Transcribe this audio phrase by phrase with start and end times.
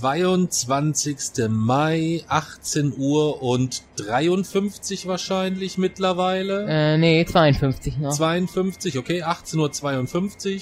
[0.00, 1.48] 22.
[1.48, 6.66] Mai, 18 Uhr und 53 wahrscheinlich mittlerweile.
[6.68, 8.12] Äh, nee, 52 noch.
[8.12, 10.60] 52, okay, 18.52 Uhr.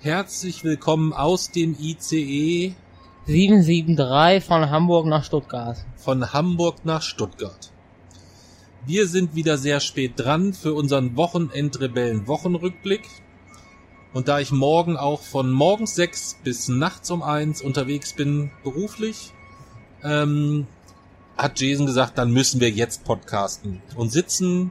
[0.00, 2.74] Herzlich willkommen aus dem ICE
[3.26, 5.76] 773 von Hamburg nach Stuttgart.
[5.96, 7.70] von Hamburg nach Stuttgart.
[8.84, 13.02] Wir sind wieder sehr spät dran für unseren Wochenendrebellen-Wochenrückblick.
[14.12, 19.32] Und da ich morgen auch von morgens sechs bis nachts um eins unterwegs bin, beruflich,
[20.04, 20.66] ähm,
[21.36, 23.80] hat Jason gesagt, dann müssen wir jetzt podcasten.
[23.96, 24.70] Und sitzen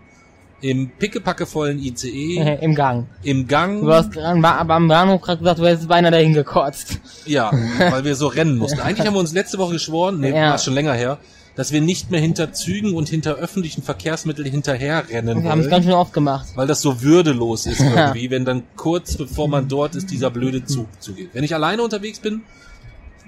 [0.61, 3.07] im pickepackevollen ICE, Im Gang.
[3.23, 3.81] im Gang.
[3.81, 4.41] Du hast am
[4.87, 6.99] Bahnhof gerade gesagt, du hättest beinahe dahin gekotzt.
[7.25, 8.79] Ja, weil wir so rennen mussten.
[8.81, 10.51] Eigentlich haben wir uns letzte Woche geschworen, nee, Ja.
[10.51, 11.17] war schon länger her,
[11.55, 15.85] dass wir nicht mehr hinter Zügen und hinter öffentlichen Verkehrsmitteln hinterherrennen Wir haben es ganz
[15.85, 16.47] schön oft gemacht.
[16.55, 20.63] weil das so würdelos ist irgendwie, wenn dann kurz bevor man dort ist, dieser blöde
[20.65, 21.29] Zug zugeht.
[21.33, 22.41] Wenn ich alleine unterwegs bin,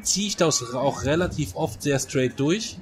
[0.01, 2.77] ziehe ich das auch relativ oft sehr straight durch.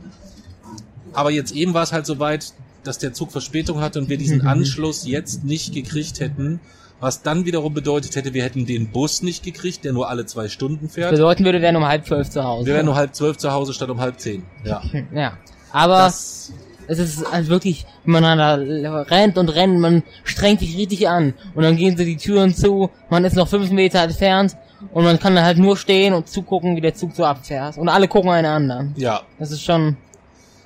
[1.13, 4.17] Aber jetzt eben war es halt so weit, dass der Zug Verspätung hatte und wir
[4.17, 6.59] diesen Anschluss jetzt nicht gekriegt hätten,
[7.01, 10.47] was dann wiederum bedeutet hätte, wir hätten den Bus nicht gekriegt, der nur alle zwei
[10.47, 11.11] Stunden fährt.
[11.11, 12.67] Bedeuten würde, wir wären um halb zwölf zu Hause.
[12.67, 14.43] Wir wären nur halb zwölf zu Hause statt um halb zehn.
[14.63, 14.81] Ja.
[15.13, 15.33] ja.
[15.73, 16.53] Aber Das,
[16.87, 21.33] es ist halt wirklich, wenn man da rennt und rennt, man strengt sich richtig an.
[21.55, 24.55] Und dann gehen sie die Türen zu, man ist noch fünf Meter entfernt
[24.93, 27.77] und man kann dann halt nur stehen und zugucken, wie der Zug so abfährt.
[27.77, 28.93] Und alle gucken einen an.
[28.97, 29.97] ja, Das ist schon,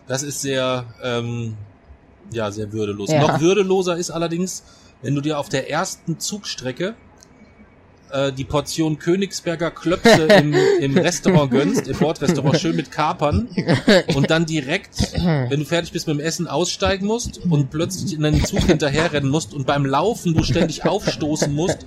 [0.07, 1.55] Das ist sehr, ähm,
[2.31, 3.11] ja, sehr würdelos.
[3.11, 3.21] Ja.
[3.21, 4.63] Noch würdeloser ist allerdings,
[5.05, 6.95] wenn du dir auf der ersten Zugstrecke
[8.11, 13.47] äh, die Portion Königsberger Klöpse im, im Restaurant gönnst, im Bordrestaurant, schön mit Kapern
[14.15, 18.23] und dann direkt, wenn du fertig bist mit dem Essen, aussteigen musst und plötzlich in
[18.23, 21.85] den Zug hinterherrennen musst und beim Laufen du ständig aufstoßen musst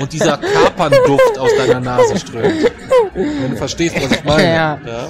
[0.00, 2.70] und dieser Kapernduft aus deiner Nase strömt.
[3.14, 4.44] Wenn du verstehst, was ich meine.
[4.44, 5.08] Ja.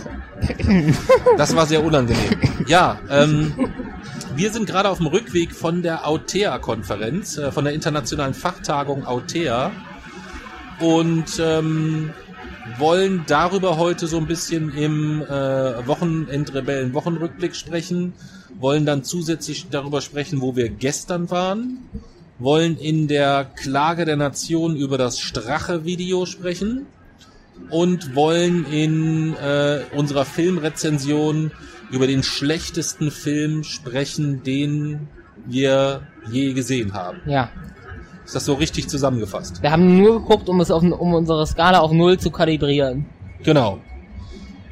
[1.37, 2.41] Das war sehr unangenehm.
[2.66, 3.53] Ja, ähm,
[4.37, 9.71] wir sind gerade auf dem Rückweg von der Autea-Konferenz, äh, von der internationalen Fachtagung Autea.
[10.81, 12.11] Und ähm,
[12.78, 15.27] wollen darüber heute so ein bisschen im äh,
[15.87, 18.12] Wochenendrebellen-Wochenrückblick sprechen,
[18.59, 21.78] wollen dann zusätzlich darüber sprechen, wo wir gestern waren,
[22.38, 26.87] wollen in der Klage der Nation über das Strache-Video sprechen
[27.69, 31.53] und wollen in äh, unserer Filmrezension
[31.91, 35.09] über den schlechtesten Film sprechen, den
[35.47, 37.19] wir je gesehen haben.
[37.27, 37.51] ja.
[38.25, 39.61] Ist das so richtig zusammengefasst?
[39.61, 43.06] Wir haben nur geguckt, um es auf, um unsere Skala auf null zu kalibrieren.
[43.43, 43.81] Genau.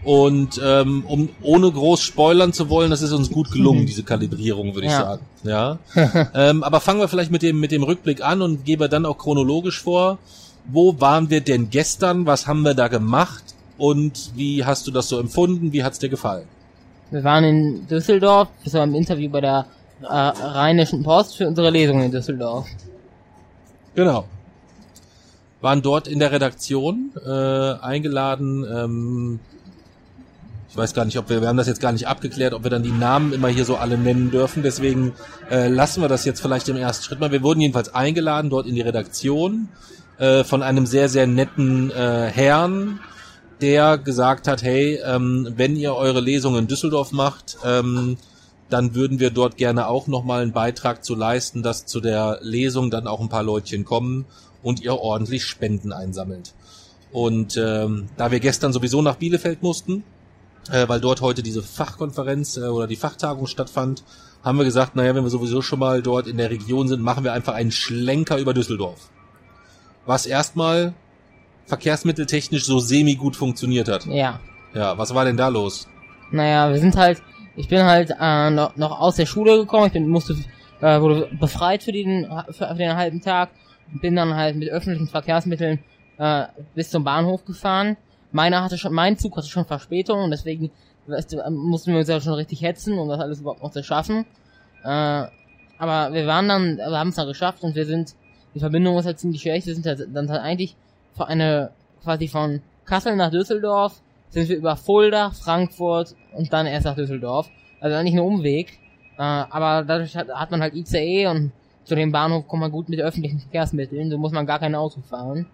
[0.04, 4.74] Und ähm, um ohne groß spoilern zu wollen, das ist uns gut gelungen, diese Kalibrierung,
[4.74, 5.00] würde ich Ja.
[5.00, 5.22] sagen.
[5.42, 5.78] Ja.
[6.34, 9.04] ähm, aber fangen wir vielleicht mit dem mit dem Rückblick an und gehen wir dann
[9.04, 10.18] auch chronologisch vor.
[10.70, 12.26] Wo waren wir denn gestern?
[12.26, 13.42] Was haben wir da gemacht?
[13.76, 15.72] Und wie hast du das so empfunden?
[15.72, 16.46] Wie hat's dir gefallen?
[17.10, 19.66] Wir waren in Düsseldorf, das war im Interview bei der
[20.02, 22.66] äh, Rheinischen Post für unsere Lesung in Düsseldorf.
[23.94, 24.26] Genau.
[25.60, 28.64] Waren dort in der Redaktion äh, eingeladen.
[28.70, 29.40] Ähm,
[30.68, 32.70] ich weiß gar nicht, ob wir, wir haben das jetzt gar nicht abgeklärt, ob wir
[32.70, 34.62] dann die Namen immer hier so alle nennen dürfen.
[34.62, 35.14] Deswegen
[35.50, 37.32] äh, lassen wir das jetzt vielleicht im ersten Schritt mal.
[37.32, 39.68] Wir wurden jedenfalls eingeladen dort in die Redaktion
[40.18, 43.00] äh, von einem sehr, sehr netten äh, Herrn,
[43.60, 48.16] der gesagt hat, hey, ähm, wenn ihr eure Lesung in Düsseldorf macht, ähm,
[48.70, 52.90] dann würden wir dort gerne auch nochmal einen Beitrag zu leisten, dass zu der Lesung
[52.90, 54.26] dann auch ein paar Leutchen kommen
[54.62, 56.54] und ihr ordentlich Spenden einsammelt.
[57.10, 60.04] Und ähm, da wir gestern sowieso nach Bielefeld mussten,
[60.70, 64.04] äh, weil dort heute diese Fachkonferenz äh, oder die Fachtagung stattfand,
[64.42, 67.24] haben wir gesagt, naja, wenn wir sowieso schon mal dort in der Region sind, machen
[67.24, 69.10] wir einfach einen Schlenker über Düsseldorf.
[70.06, 70.94] Was erstmal
[71.68, 74.06] verkehrsmitteltechnisch so semi gut funktioniert hat.
[74.06, 74.40] Ja.
[74.74, 75.88] Ja, was war denn da los?
[76.30, 77.22] Naja, wir sind halt,
[77.56, 80.36] ich bin halt äh, noch, noch aus der Schule gekommen, ich bin, musste,
[80.80, 83.50] äh, wurde befreit für den, für, für den halben Tag
[83.92, 85.78] und bin dann halt mit öffentlichen Verkehrsmitteln
[86.18, 86.44] äh,
[86.74, 87.96] bis zum Bahnhof gefahren.
[88.32, 90.70] Meiner hatte schon, mein Zug hatte schon Verspätung und deswegen
[91.06, 93.82] weißt du, mussten wir uns ja schon richtig hetzen, um das alles überhaupt noch zu
[93.82, 94.26] schaffen.
[94.84, 95.24] Äh,
[95.78, 98.14] aber wir waren dann, wir haben es dann geschafft und wir sind,
[98.54, 100.76] die Verbindung ist halt ziemlich schlecht, wir sind halt, dann halt eigentlich
[101.20, 101.70] eine,
[102.02, 104.00] quasi von Kassel nach Düsseldorf,
[104.30, 107.48] sind wir über Fulda, Frankfurt und dann erst nach Düsseldorf.
[107.80, 108.78] Also eigentlich ein Umweg.
[109.18, 111.52] Äh, aber dadurch hat, hat man halt ICE und
[111.84, 115.00] zu dem Bahnhof kommt man gut mit öffentlichen Verkehrsmitteln, so muss man gar kein Auto
[115.00, 115.46] fahren.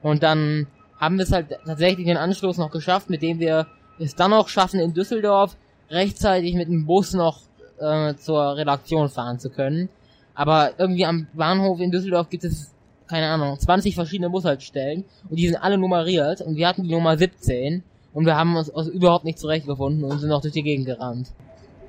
[0.00, 0.66] Und dann
[0.98, 3.66] haben wir es halt tatsächlich den Anschluss noch geschafft, mit dem wir
[3.98, 5.56] es dann auch schaffen, in Düsseldorf
[5.90, 7.40] rechtzeitig mit dem Bus noch
[7.80, 9.88] äh, zur Redaktion fahren zu können.
[10.34, 12.71] Aber irgendwie am Bahnhof in Düsseldorf gibt es,
[13.12, 17.18] keine Ahnung, 20 verschiedene Bushaltestellen und die sind alle nummeriert und wir hatten die Nummer
[17.18, 17.82] 17
[18.14, 21.28] und wir haben uns aus überhaupt nicht zurechtgefunden und sind noch durch die Gegend gerannt.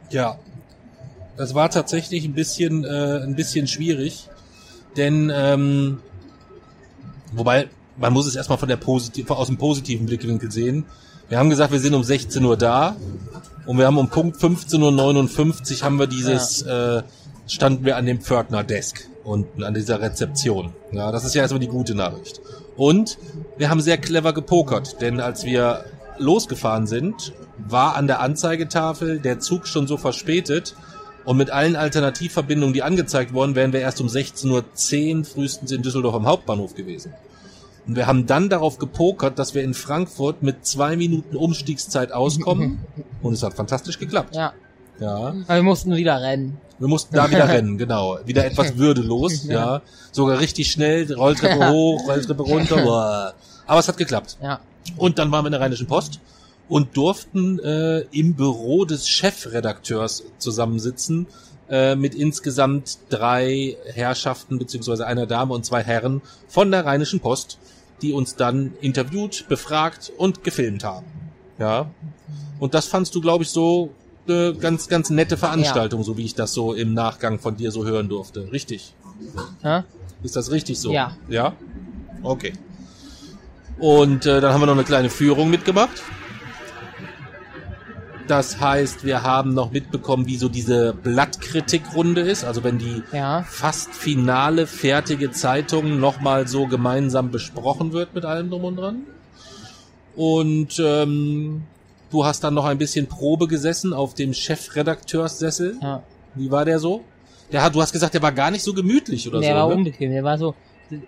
[0.09, 0.37] Ja,
[1.37, 4.27] das war tatsächlich ein bisschen, äh, ein bisschen schwierig,
[4.97, 5.99] denn ähm,
[7.31, 10.83] wobei man muss es erstmal von der positiv, aus dem positiven Blickwinkel sehen.
[11.29, 12.97] Wir haben gesagt, wir sind um 16 Uhr da
[13.65, 16.97] und wir haben um Punkt 15.59 Uhr haben wir dieses, ja.
[16.97, 17.03] äh,
[17.47, 20.73] standen wir an dem Pförtner Desk unten an dieser Rezeption.
[20.91, 22.41] Ja, das ist ja erstmal die gute Nachricht.
[22.75, 23.17] Und
[23.57, 25.85] wir haben sehr clever gepokert, denn als wir
[26.17, 30.75] losgefahren sind, war an der Anzeigetafel der Zug schon so verspätet
[31.25, 35.81] und mit allen Alternativverbindungen, die angezeigt worden, wären wir erst um 16.10 Uhr frühestens in
[35.81, 37.13] Düsseldorf am Hauptbahnhof gewesen.
[37.87, 42.79] Und wir haben dann darauf gepokert, dass wir in Frankfurt mit zwei Minuten Umstiegszeit auskommen.
[43.21, 44.35] und es hat fantastisch geklappt.
[44.35, 44.53] Ja.
[44.99, 45.33] Ja.
[45.47, 46.57] Aber wir mussten wieder rennen.
[46.79, 48.17] Wir mussten da wieder rennen, genau.
[48.25, 49.53] Wieder etwas würdelos, ja.
[49.53, 49.81] ja.
[50.11, 52.83] Sogar richtig schnell, Rolltreppe hoch, Rolltreppe runter.
[52.83, 53.33] Boah.
[53.65, 54.37] Aber es hat geklappt.
[54.41, 54.59] Ja.
[54.97, 56.19] Und dann waren wir in der Rheinischen Post
[56.67, 61.27] und durften äh, im Büro des Chefredakteurs zusammensitzen
[61.69, 67.57] äh, mit insgesamt drei Herrschaften beziehungsweise einer Dame und zwei Herren von der Rheinischen Post,
[68.01, 71.05] die uns dann interviewt, befragt und gefilmt haben.
[71.57, 71.89] Ja.
[72.59, 73.91] Und das fandst du, glaube ich, so
[74.27, 76.05] eine ganz, ganz nette Veranstaltung, ja.
[76.05, 78.51] so wie ich das so im Nachgang von dir so hören durfte.
[78.51, 78.93] Richtig.
[79.63, 79.85] Ja?
[80.23, 80.91] Ist das richtig so?
[80.91, 81.15] Ja.
[81.29, 81.53] Ja?
[82.21, 82.53] Okay.
[83.79, 86.01] Und äh, dann haben wir noch eine kleine Führung mitgemacht.
[88.27, 92.45] Das heißt, wir haben noch mitbekommen, wie so diese Blattkritikrunde ist.
[92.45, 93.43] Also wenn die ja.
[93.43, 99.03] fast finale, fertige Zeitung nochmal so gemeinsam besprochen wird mit allem drum und dran.
[100.15, 101.63] Und ähm,
[102.13, 105.77] du hast dann noch ein bisschen Probe gesessen auf dem Chefredakteurssessel.
[105.81, 106.03] Ja.
[106.35, 107.03] Wie war der so?
[107.51, 109.53] Der hat, du hast gesagt, der war gar nicht so gemütlich oder der so.
[109.53, 109.75] Der war ne?
[109.75, 110.11] unbequem.
[110.11, 110.55] Der war so,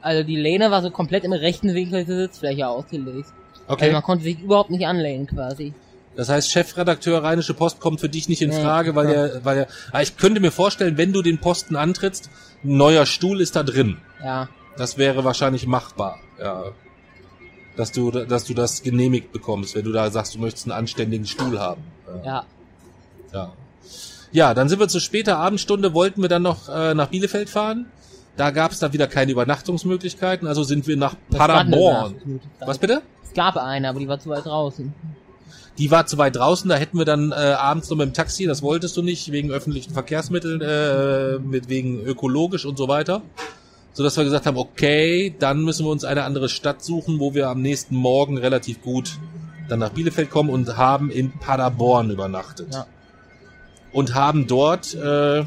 [0.01, 3.29] also die Lehne war so komplett im rechten Winkel der Sitzfläche ausgelegt.
[3.67, 3.85] Okay.
[3.85, 5.73] Also man konnte sich überhaupt nicht anlehnen quasi.
[6.15, 9.67] Das heißt, Chefredakteur Rheinische Post kommt für dich nicht in Frage, weil er, weil er,
[9.91, 12.29] ah, ich könnte mir vorstellen, wenn du den Posten antrittst,
[12.63, 13.97] ein neuer Stuhl ist da drin.
[14.23, 14.47] Ja.
[14.77, 16.71] Das wäre wahrscheinlich machbar, ja.
[17.75, 21.25] Dass du, dass du das genehmigt bekommst, wenn du da sagst, du möchtest einen anständigen
[21.25, 21.83] Stuhl haben.
[22.23, 22.45] Ja.
[23.33, 23.51] Ja.
[24.31, 27.87] Ja, dann sind wir zur später Abendstunde, wollten wir dann noch äh, nach Bielefeld fahren.
[28.37, 32.41] Da gab es dann wieder keine Übernachtungsmöglichkeiten, also sind wir nach Paderborn.
[32.59, 33.01] Was bitte?
[33.23, 34.93] Es gab eine, aber die war zu weit draußen.
[35.77, 38.45] Die war zu weit draußen, da hätten wir dann äh, abends noch mit dem Taxi,
[38.45, 43.21] das wolltest du nicht, wegen öffentlichen Verkehrsmitteln, äh, mit wegen ökologisch und so weiter.
[43.95, 47.33] So dass wir gesagt haben, okay, dann müssen wir uns eine andere Stadt suchen, wo
[47.33, 49.17] wir am nächsten Morgen relativ gut
[49.69, 52.73] dann nach Bielefeld kommen und haben in Paderborn übernachtet.
[52.73, 52.87] Ja.
[53.93, 55.45] Und haben dort äh,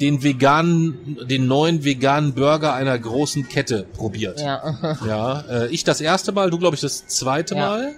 [0.00, 4.40] den veganen, den neuen veganen Burger einer großen Kette probiert.
[4.40, 4.98] Ja.
[5.06, 7.60] ja äh, ich das erste Mal, du glaube ich das zweite Ja.
[7.60, 7.92] Mal.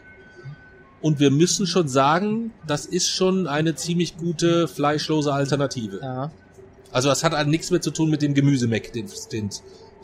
[1.01, 6.01] Und wir müssen schon sagen, das ist schon eine ziemlich gute fleischlose Alternative.
[6.03, 6.31] Ja.
[6.93, 9.51] Also das hat halt nichts mehr zu tun mit dem Gemüsemeck, den den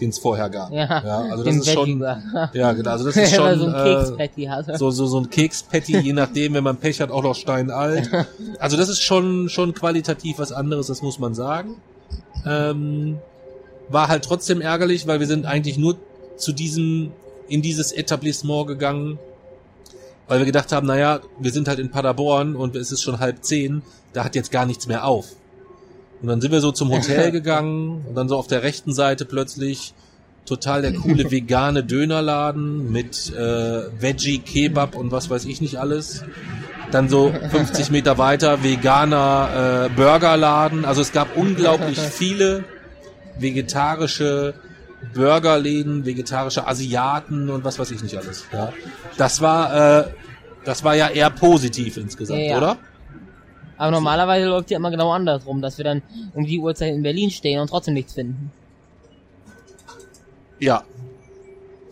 [0.00, 0.73] den es vorher gab.
[0.73, 0.85] Ja.
[1.04, 2.50] ja also das ist schon, Veggie-Burger.
[2.54, 4.78] ja genau, also das ist schon so ein äh, Kekspatty hatte.
[4.78, 8.11] so so so ein Kekspatty, je nachdem, wenn man Pech hat, auch noch steinalt.
[8.59, 11.76] Also das ist schon schon qualitativ was anderes, das muss man sagen.
[12.47, 13.18] Ähm,
[13.88, 15.97] war halt trotzdem ärgerlich, weil wir sind eigentlich nur
[16.37, 17.12] zu diesem
[17.49, 19.18] in dieses Etablissement gegangen,
[20.28, 23.45] weil wir gedacht haben, naja, wir sind halt in Paderborn und es ist schon halb
[23.45, 25.26] zehn, da hat jetzt gar nichts mehr auf.
[26.20, 29.25] Und dann sind wir so zum Hotel gegangen und dann so auf der rechten Seite
[29.25, 29.94] plötzlich
[30.46, 36.25] total der coole vegane Dönerladen mit äh, Veggie Kebab und was weiß ich nicht alles.
[36.90, 40.87] Dann so 50 Meter weiter veganer äh, Burgerladen.
[40.87, 42.64] Also es gab unglaublich viele
[43.38, 44.54] vegetarische
[45.14, 48.46] Burgerläden, vegetarische Asiaten und was weiß ich nicht alles.
[48.52, 48.72] Ja.
[49.16, 50.04] Das war äh,
[50.64, 52.76] das war ja eher positiv insgesamt, Ja, oder?
[53.78, 56.02] Aber normalerweise läuft ja immer genau andersrum, dass wir dann
[56.35, 58.50] um die Uhrzeit in Berlin stehen und trotzdem nichts finden.
[60.58, 60.82] Ja.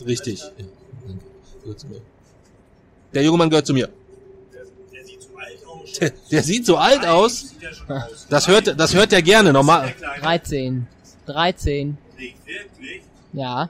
[0.04, 0.42] Richtig.
[3.14, 3.88] Der junge Mann gehört zu mir.
[6.00, 7.54] Der Der, sieht so alt aus.
[8.28, 9.52] Das hört, das hört er gerne.
[9.52, 9.86] Normal.
[9.86, 10.22] Der Kleine.
[10.22, 10.86] 13.
[11.26, 11.98] 13.
[12.18, 13.02] Nee, wirklich?
[13.32, 13.68] Ja.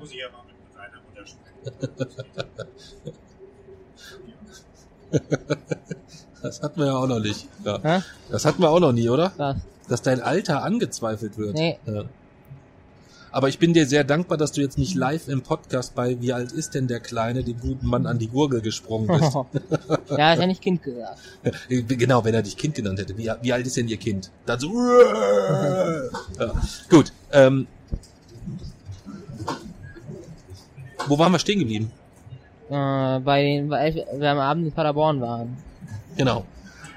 [6.46, 7.48] Das hatten wir ja auch noch nicht.
[7.64, 7.80] Ja.
[7.82, 8.02] Hä?
[8.30, 9.32] Das hatten wir auch noch nie, oder?
[9.36, 9.56] Was?
[9.88, 11.54] Dass dein Alter angezweifelt wird.
[11.54, 11.78] Nee.
[11.86, 12.04] Ja.
[13.32, 16.32] Aber ich bin dir sehr dankbar, dass du jetzt nicht live im Podcast bei Wie
[16.32, 19.34] alt ist denn der Kleine, dem guten Mann an die Gurgel gesprungen bist.
[20.16, 21.18] ja, hat ja nicht Kind gesagt.
[21.68, 23.18] genau, wenn er dich Kind genannt hätte.
[23.18, 24.30] Wie, wie alt ist denn ihr Kind?
[24.46, 24.68] Dann so.
[26.38, 26.52] ja.
[26.88, 27.12] Gut.
[27.32, 27.66] Ähm,
[31.08, 31.90] wo waren wir stehen geblieben?
[32.70, 35.65] Äh, bei den, weil wir am Abend in Paderborn waren.
[36.16, 36.44] Genau.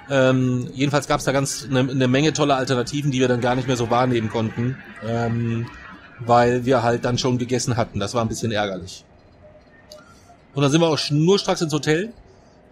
[0.09, 3.55] Ähm, jedenfalls gab es da ganz eine ne Menge tolle Alternativen, die wir dann gar
[3.55, 5.67] nicht mehr so wahrnehmen konnten, ähm,
[6.19, 7.99] weil wir halt dann schon gegessen hatten.
[7.99, 9.05] Das war ein bisschen ärgerlich.
[10.55, 12.11] Und dann sind wir auch schnurstracks ins Hotel,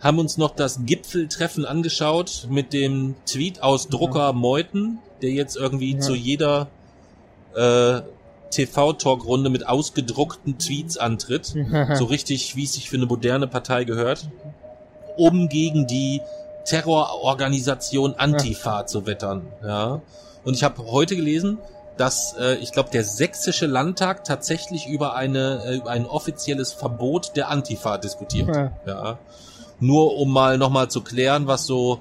[0.01, 5.94] haben uns noch das Gipfeltreffen angeschaut mit dem Tweet aus Drucker Meuthen, der jetzt irgendwie
[5.94, 6.00] Ja.
[6.00, 6.68] zu jeder
[7.56, 8.01] äh,
[8.51, 11.54] TV-Talk-Runde mit ausgedruckten Tweets antritt.
[11.96, 14.27] so richtig, wie es sich für eine moderne Partei gehört,
[15.18, 16.22] um gegen die
[16.66, 19.48] Terrororganisation Antifa zu wettern.
[19.64, 20.02] Ja.
[20.44, 21.58] Und ich habe heute gelesen,
[21.98, 27.36] dass äh, ich glaube der sächsische Landtag tatsächlich über eine äh, über ein offizielles Verbot
[27.36, 28.56] der Antifa diskutiert.
[28.56, 28.72] Ja.
[28.86, 29.20] Ja.
[29.80, 32.00] Nur um mal nochmal zu klären, was so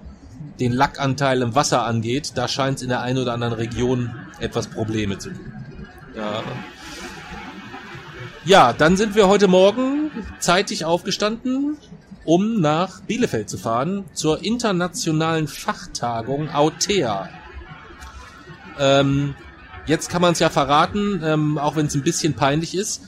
[0.60, 4.68] den Lackanteil im Wasser angeht, da scheint es in der einen oder anderen Region etwas
[4.68, 5.52] Probleme zu geben.
[6.14, 6.42] Ja.
[8.44, 11.78] Ja, dann sind wir heute Morgen zeitig aufgestanden,
[12.26, 17.28] um nach Bielefeld zu fahren zur internationalen Fachtagung Autea.
[18.78, 19.34] Ähm,
[19.86, 23.02] jetzt kann man es ja verraten, ähm, auch wenn es ein bisschen peinlich ist.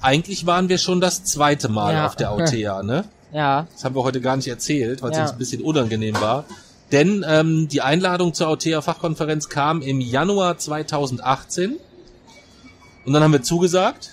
[0.00, 2.06] Eigentlich waren wir schon das zweite Mal Ja.
[2.06, 3.04] auf der Autea, ne?
[3.32, 3.66] Ja.
[3.72, 5.22] Das haben wir heute gar nicht erzählt, weil es Ja.
[5.24, 6.44] uns ein bisschen unangenehm war.
[6.92, 11.76] Denn ähm, die Einladung zur Autea-Fachkonferenz kam im Januar 2018.
[13.04, 14.10] Und dann haben wir zugesagt.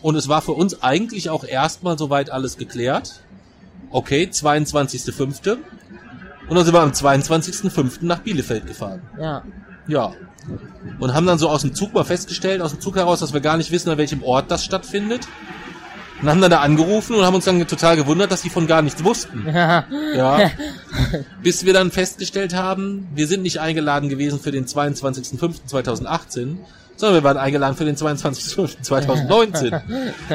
[0.00, 3.20] Und es war für uns eigentlich auch erstmal soweit alles geklärt.
[3.90, 5.58] Okay, 22.05.
[6.48, 7.98] Und dann sind wir am 22.05.
[8.02, 9.02] nach Bielefeld gefahren.
[9.20, 9.42] Ja.
[9.86, 10.12] Ja.
[10.98, 13.40] Und haben dann so aus dem Zug mal festgestellt, aus dem Zug heraus, dass wir
[13.40, 15.28] gar nicht wissen, an welchem Ort das stattfindet.
[16.20, 18.82] Und haben dann da angerufen und haben uns dann total gewundert, dass die von gar
[18.82, 19.46] nichts wussten.
[19.46, 19.86] Ja.
[20.14, 20.50] Ja.
[21.42, 26.56] Bis wir dann festgestellt haben, wir sind nicht eingeladen gewesen für den 22.05.2018,
[27.00, 29.80] sondern wir waren eingeladen für den 22.05.2019.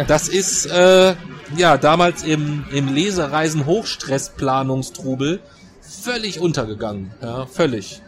[0.08, 1.14] Das ist äh,
[1.56, 5.40] ja damals im, im Lesereisen Hochstressplanungstrubel
[5.82, 7.12] völlig untergegangen.
[7.22, 8.02] Ja, völlig.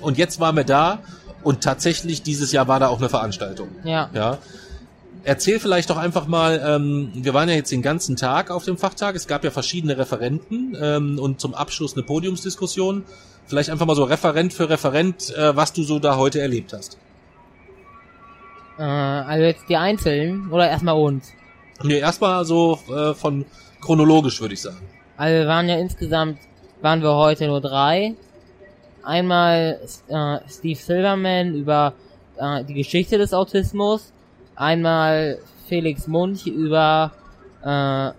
[0.00, 1.00] Und jetzt waren wir da
[1.42, 3.68] und tatsächlich dieses Jahr war da auch eine Veranstaltung.
[3.84, 4.08] Ja.
[4.14, 4.38] Ja.
[5.22, 8.78] Erzähl vielleicht doch einfach mal, ähm, wir waren ja jetzt den ganzen Tag auf dem
[8.78, 13.04] Fachtag, es gab ja verschiedene Referenten ähm, und zum Abschluss eine Podiumsdiskussion.
[13.46, 16.96] Vielleicht einfach mal so Referent für Referent, äh, was du so da heute erlebt hast.
[18.80, 21.32] Äh, also jetzt die Einzelnen oder erstmal uns.
[21.82, 23.44] Nee, erstmal so äh, von
[23.80, 24.80] chronologisch würde ich sagen.
[25.18, 26.38] Also wir waren ja insgesamt,
[26.80, 28.14] waren wir heute nur drei.
[29.02, 31.92] Einmal äh, Steve Silverman über
[32.38, 34.12] äh, die Geschichte des Autismus.
[34.56, 37.12] Einmal Felix Munch über
[37.62, 38.12] äh,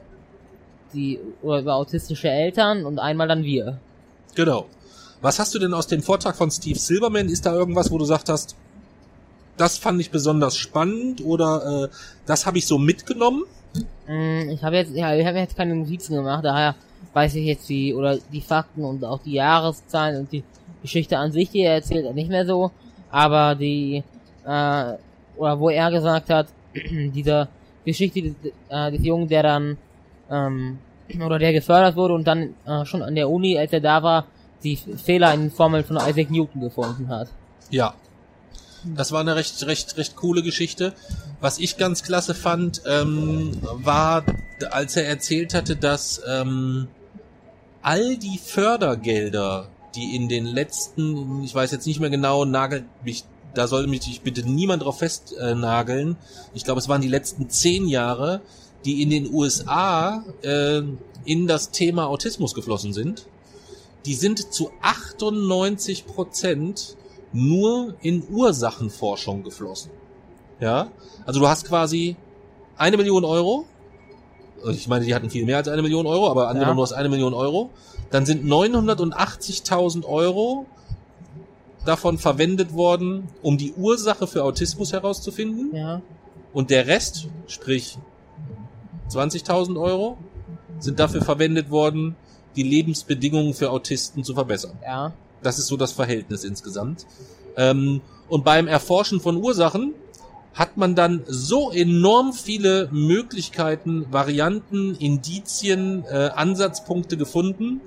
[0.93, 3.79] die oder über autistische Eltern und einmal dann wir.
[4.35, 4.67] Genau.
[5.21, 7.29] Was hast du denn aus dem Vortrag von Steve Silverman?
[7.29, 8.55] Ist da irgendwas, wo du gesagt hast,
[9.57, 13.43] das fand ich besonders spannend oder äh, das habe ich so mitgenommen?
[14.07, 16.75] Mm, Ich habe jetzt, ja, ich habe jetzt keine Notizen gemacht, daher
[17.13, 20.43] weiß ich jetzt die oder die Fakten und auch die Jahreszahlen und die
[20.81, 22.71] Geschichte an sich, die er erzählt, hat, nicht mehr so.
[23.11, 24.03] Aber die
[24.45, 24.93] äh,
[25.37, 27.47] oder wo er gesagt hat, diese
[27.85, 28.33] Geschichte des,
[28.69, 29.77] äh, des Jungen, der dann
[30.29, 30.77] ähm,
[31.19, 34.25] oder der gefördert wurde und dann äh, schon an der Uni, als er da war,
[34.63, 37.27] die Fehler in den Formeln von Isaac Newton gefunden hat.
[37.69, 37.93] Ja.
[38.83, 40.93] Das war eine recht, recht, recht coole Geschichte.
[41.39, 44.23] Was ich ganz klasse fand, ähm, war,
[44.71, 46.87] als er erzählt hatte, dass ähm,
[47.81, 53.23] all die Fördergelder, die in den letzten, ich weiß jetzt nicht mehr genau, nagelt mich,
[53.53, 56.13] da soll mich bitte niemand drauf festnageln.
[56.13, 56.15] Äh,
[56.55, 58.41] ich glaube, es waren die letzten zehn Jahre,
[58.85, 60.81] die in den USA äh,
[61.25, 63.27] in das Thema Autismus geflossen sind.
[64.05, 66.95] Die sind zu 98 Prozent
[67.33, 69.91] nur in Ursachenforschung geflossen.
[70.59, 70.89] Ja,
[71.25, 72.15] also du hast quasi
[72.77, 73.65] eine Million Euro.
[74.63, 76.75] Und Ich meine, die hatten viel mehr als eine Million Euro, aber angenommen, Ja.
[76.75, 77.71] du hast eine Million Euro.
[78.11, 80.65] Dann sind 980.000 Euro
[81.85, 85.75] davon verwendet worden, um die Ursache für Autismus herauszufinden.
[85.75, 86.01] Ja.
[86.53, 87.97] Und der Rest, sprich
[89.09, 90.17] 20.000 Euro,
[90.79, 92.15] sind dafür verwendet worden,
[92.55, 94.77] die Lebensbedingungen für Autisten zu verbessern.
[94.83, 95.13] Ja.
[95.43, 97.05] Das ist so das Verhältnis insgesamt.
[97.57, 99.93] Ähm, und beim Erforschen von Ursachen
[100.53, 107.81] hat man dann so enorm viele Möglichkeiten, Varianten, Indizien, äh, Ansatzpunkte gefunden,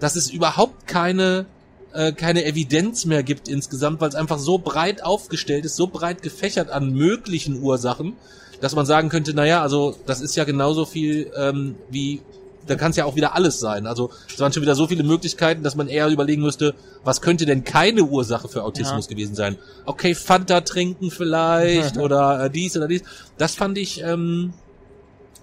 [0.00, 1.46] dass es überhaupt keine
[1.94, 6.22] äh, keine Evidenz mehr gibt insgesamt, weil es einfach so breit aufgestellt ist, so breit
[6.22, 8.14] gefächert an möglichen Ursachen,
[8.60, 12.20] dass man sagen könnte, naja, also das ist ja genauso viel ähm, wie
[12.66, 13.86] da kann es ja auch wieder alles sein.
[13.86, 17.44] Also es waren schon wieder so viele Möglichkeiten, dass man eher überlegen müsste, was könnte
[17.46, 19.10] denn keine Ursache für Autismus Ja.
[19.10, 19.56] gewesen sein?
[19.86, 23.02] Okay, Fanta trinken vielleicht oder äh, dies oder dies.
[23.38, 24.54] Das fand ich, ähm,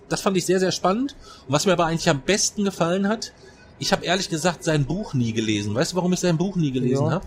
[0.09, 1.15] das fand ich sehr sehr spannend.
[1.47, 3.31] Und was mir aber eigentlich am besten gefallen hat,
[3.79, 5.73] ich habe ehrlich gesagt sein Buch nie gelesen.
[5.75, 7.11] Weißt du, warum ich sein Buch nie gelesen Ja.
[7.11, 7.25] habe?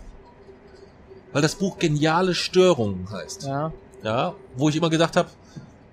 [1.33, 3.73] Weil das Buch Geniale Störungen heißt Ja.
[4.03, 5.29] ja, wo ich immer gedacht habe,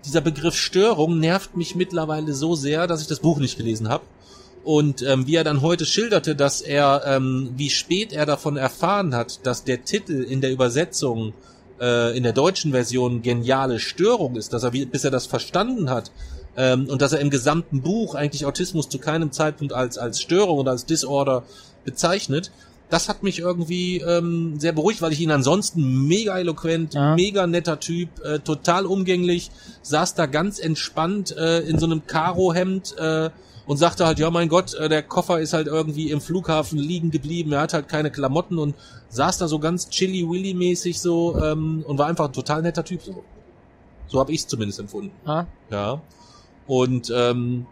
[0.05, 4.03] dieser Begriff Störung nervt mich mittlerweile so sehr, dass ich das Buch nicht gelesen habe.
[4.63, 9.15] Und ähm, wie er dann heute schilderte, dass er, ähm, wie spät er davon erfahren
[9.15, 11.33] hat, dass der Titel in der Übersetzung
[11.79, 15.89] äh, in der deutschen Version geniale Störung ist, dass er, wie- bis er das verstanden
[15.89, 16.11] hat
[16.57, 20.59] ähm, und dass er im gesamten Buch eigentlich Autismus zu keinem Zeitpunkt als als Störung
[20.59, 21.41] oder als Disorder
[21.83, 22.51] bezeichnet,
[22.91, 27.15] das hat mich irgendwie ähm, sehr beruhigt, weil ich ihn ansonsten mega eloquent, Ja.
[27.15, 29.49] mega netter Typ, äh, total umgänglich,
[29.81, 33.29] saß da ganz entspannt äh, in so einem Karohemd äh,
[33.65, 37.09] und sagte halt, ja mein Gott, äh, der Koffer ist halt irgendwie im Flughafen liegen
[37.11, 38.75] geblieben, er hat halt keine Klamotten und
[39.09, 43.23] saß da so ganz chilly-willy-mäßig so ähm, und war einfach ein total netter Typ so.
[44.07, 45.11] So habe ich es zumindest empfunden.
[45.25, 46.01] Ah, Ja.
[46.67, 47.65] Und ähm,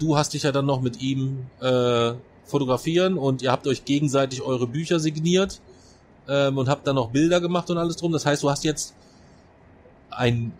[0.00, 2.12] du hast dich ja dann noch mit ihm äh,
[2.50, 5.60] fotografieren und ihr habt euch gegenseitig eure Bücher signiert
[6.28, 8.12] ähm, und habt dann noch Bilder gemacht und alles drum.
[8.12, 8.94] Das heißt, du hast jetzt
[10.10, 10.52] ein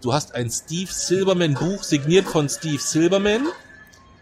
[0.00, 3.46] du hast ein Steve Silberman Buch signiert von Steve Silberman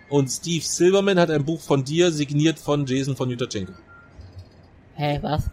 [0.09, 3.73] und Steve Silberman hat ein Buch von dir signiert von Jason von Jutachenko.
[4.95, 5.45] hä, was?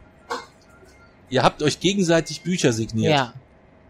[1.29, 3.11] Ihr habt euch gegenseitig Bücher signiert.
[3.11, 3.33] Ja.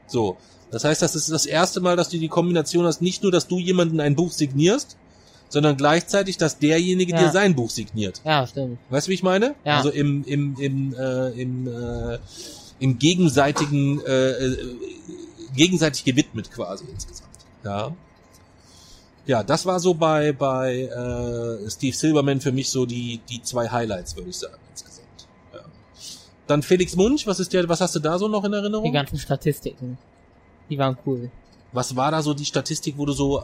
[0.08, 0.38] So.
[0.72, 3.48] Das heißt, das ist das erste Mal, dass du die Kombination hast, nicht nur, dass
[3.48, 4.98] du jemanden ein Buch signierst,
[5.54, 7.20] sondern gleichzeitig, dass derjenige Ja.
[7.20, 8.22] dir sein Buch signiert.
[8.26, 8.80] Ja, stimmt.
[8.90, 9.54] Weißt du, wie ich meine?
[9.64, 9.78] Ja.
[9.78, 12.18] Also im, im, im, äh, im, äh,
[12.80, 14.76] im gegenseitigen, äh, äh,
[15.56, 17.30] gegenseitig gewidmet quasi insgesamt.
[17.64, 17.96] Ja.
[19.28, 23.70] Ja, das war so bei, bei äh, Steve Silberman für mich so die, die zwei
[23.70, 25.28] Highlights, würde ich sagen, insgesamt.
[25.54, 25.60] Ja.
[26.48, 28.86] Dann Felix Munch, was ist der, was hast du da so noch in Erinnerung?
[28.86, 30.00] Die ganzen Statistiken.
[30.68, 31.30] Die waren cool.
[31.74, 33.44] Was war da so die Statistik, wo du so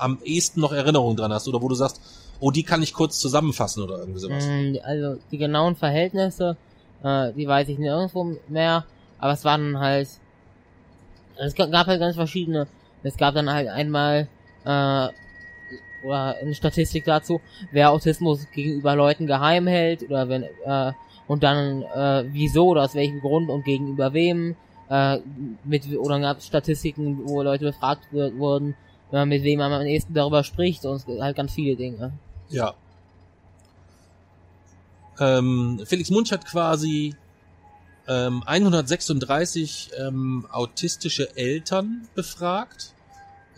[0.00, 2.00] am ehesten noch Erinnerungen dran hast oder wo du sagst,
[2.40, 4.44] oh, die kann ich kurz zusammenfassen oder irgendwie sowas?
[4.44, 6.56] Mm, Also die genauen Verhältnisse,
[7.02, 8.84] äh, die weiß ich nirgendwo mehr,
[9.18, 10.08] aber es waren halt,
[11.38, 12.66] es ga- gab halt ganz verschiedene.
[13.02, 14.28] Es gab dann halt einmal
[14.64, 15.08] äh,
[16.06, 17.40] oder eine Statistik dazu,
[17.72, 20.92] wer Autismus gegenüber Leuten geheim hält oder wenn äh,
[21.28, 24.56] und dann äh, wieso oder aus welchem Grund und gegenüber wem.
[24.88, 25.18] Äh,
[25.64, 28.36] mit oder gab es Statistiken, wo Leute befragt wird,
[29.10, 32.12] wurden, äh, mit wem man am ehesten darüber spricht und halt ganz viele Dinge.
[32.48, 32.74] Ja.
[35.18, 37.14] Ähm, Felix Munch hat quasi
[38.08, 42.94] ähm, 136 ähm, autistische Eltern befragt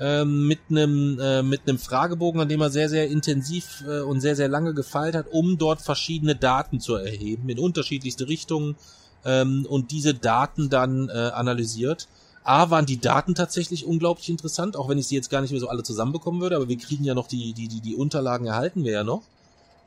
[0.00, 4.20] ähm, mit einem äh, mit einem Fragebogen, an dem er sehr sehr intensiv äh, und
[4.20, 8.76] sehr sehr lange gefeilt hat, um dort verschiedene Daten zu erheben in unterschiedlichste Richtungen
[9.24, 12.08] ähm, und diese Daten dann äh, analysiert.
[12.44, 15.60] A, waren die Daten tatsächlich unglaublich interessant, auch wenn ich sie jetzt gar nicht mehr
[15.60, 18.84] so alle zusammenbekommen würde, aber wir kriegen ja noch die, die, die, die Unterlagen erhalten
[18.84, 19.22] wir ja noch.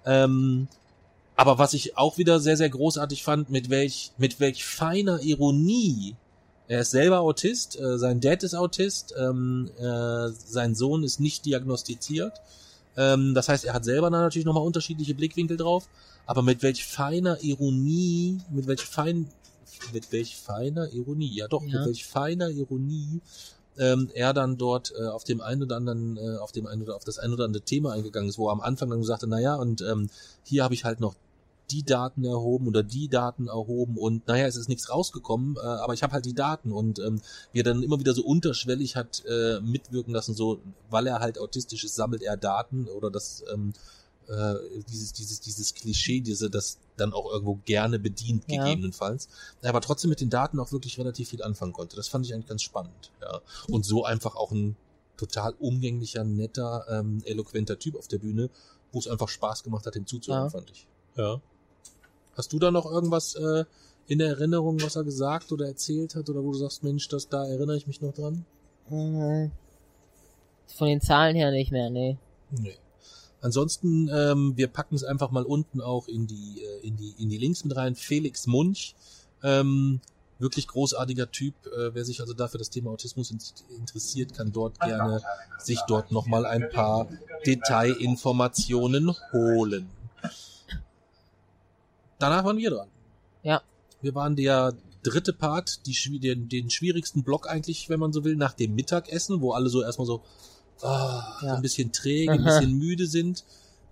[0.06, 0.68] Ähm,
[1.36, 6.16] aber was ich auch wieder sehr, sehr großartig fand, mit welch, mit welch feiner Ironie
[6.68, 11.46] er ist selber Autist, äh, sein Dad ist Autist, ähm, äh, sein Sohn ist nicht
[11.46, 12.34] diagnostiziert.
[12.98, 15.88] Ähm, das heißt, er hat selber da natürlich nochmal unterschiedliche Blickwinkel drauf.
[16.26, 19.30] Aber mit welch feiner Ironie, mit welch fein,
[19.94, 21.80] mit welch feiner Ironie, ja doch, Ja.
[21.80, 23.22] mit welch feiner Ironie
[23.78, 26.96] ähm, er dann dort äh, auf dem einen oder anderen, äh, auf dem einen oder
[26.96, 29.56] auf das ein oder andere Thema eingegangen ist, wo er am Anfang dann sagte, naja,
[29.56, 30.10] und ähm,
[30.44, 31.16] hier habe ich halt noch
[31.72, 35.94] die Daten erhoben oder die Daten erhoben und naja, es ist nichts rausgekommen, äh, aber
[35.94, 39.24] ich habe halt die Daten und ähm, wie er dann immer wieder so unterschwellig hat
[39.28, 40.60] äh, mitwirken lassen, so
[40.90, 43.74] weil er halt autistisch ist, sammelt er Daten oder das ähm,
[44.30, 44.56] äh,
[44.90, 48.64] dieses dieses dieses Klischee, diese das dann auch irgendwo gerne bedient Ja.
[48.64, 49.28] gegebenenfalls,
[49.64, 51.96] aber trotzdem mit den Daten auch wirklich relativ viel anfangen konnte.
[51.96, 54.76] Das fand ich eigentlich ganz spannend, ja und so einfach auch ein
[55.18, 58.50] total umgänglicher, netter, ähm, eloquenter Typ auf der Bühne,
[58.92, 60.50] wo es einfach Spaß gemacht hat, ihm zuzuhören, Ja.
[60.50, 60.88] fand ich.
[61.16, 61.40] Ja.
[62.36, 63.64] Hast du da noch irgendwas äh,
[64.08, 67.30] in der Erinnerung, was er gesagt oder erzählt hat, oder wo du sagst, Mensch, das
[67.30, 68.46] da erinnere ich mich noch dran?
[68.90, 69.50] Äh,
[70.76, 72.18] Von den Zahlen her nicht mehr, nee.
[72.52, 72.76] Nee.
[73.46, 77.30] Ansonsten, ähm, wir packen es einfach mal unten auch in die, äh, in die, in
[77.30, 77.94] die Links mit rein.
[77.94, 78.96] Felix Munch,
[79.44, 80.02] ähm,
[80.40, 81.54] wirklich großartiger Typ.
[81.68, 83.38] Äh, wer sich also dafür das Thema Autismus in
[83.78, 85.22] interessiert, kann dort gerne
[85.60, 87.08] sich dort nochmal ein paar
[87.46, 89.92] Detailinformationen holen.
[92.18, 92.88] Danach waren wir dran.
[93.44, 93.62] Ja.
[94.02, 98.38] Wir waren der dritte Part, die, den, den schwierigsten Block eigentlich, wenn man so will,
[98.38, 100.24] nach dem Mittagessen, wo alle so erstmal so,
[100.82, 101.56] ah, so Ja.
[101.56, 103.44] ein bisschen träge, ein bisschen müde sind.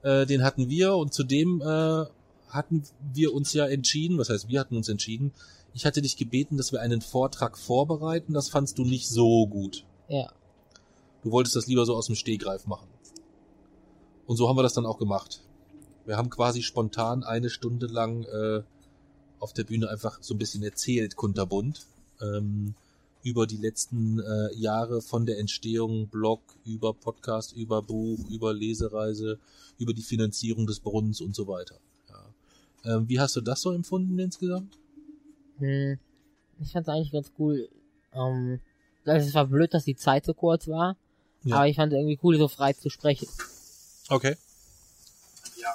[0.03, 2.05] Äh, den hatten wir und zudem äh,
[2.49, 5.31] hatten wir uns ja entschieden, was heißt, wir hatten uns entschieden,
[5.73, 9.85] ich hatte dich gebeten, dass wir einen Vortrag vorbereiten, das fandst du nicht so gut.
[10.07, 10.31] Ja.
[11.23, 12.87] Du wolltest das lieber so aus dem Stehgreif machen.
[14.27, 15.41] Und so haben wir das dann auch gemacht.
[16.05, 18.61] Wir haben quasi spontan eine Stunde lang äh,
[19.39, 21.85] auf der Bühne einfach so ein bisschen erzählt, kunterbunt,
[22.21, 22.75] ähm,
[23.23, 29.39] über die letzten äh, Jahre von der Entstehung, Blog, über Podcast, über Buch, über Lesereise,
[29.79, 31.79] über die Finanzierung des Brunnens und so weiter.
[32.09, 32.95] Ja.
[32.95, 34.77] Ähm, wie hast du das so empfunden insgesamt?
[35.59, 35.97] Hm,
[36.61, 37.69] ich fand es eigentlich ganz cool.
[38.13, 38.59] Ähm,
[39.05, 40.97] also es war blöd, dass die Zeit so kurz war.
[41.43, 41.57] Ja.
[41.57, 43.27] Aber ich fand es irgendwie cool, so frei zu sprechen.
[44.09, 44.35] Okay.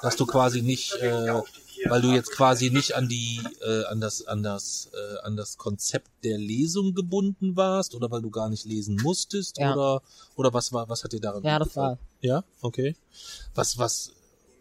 [0.01, 1.41] Dass du quasi nicht, äh,
[1.87, 5.57] weil du jetzt quasi nicht an die, äh, an das, an das, äh, an das
[5.57, 9.73] Konzept der Lesung gebunden warst oder weil du gar nicht lesen musstest Ja.
[9.73, 10.01] oder,
[10.35, 11.97] oder was war, was hat dir daran Ja, das war.
[12.21, 12.95] Ja, okay.
[13.55, 14.11] Was, was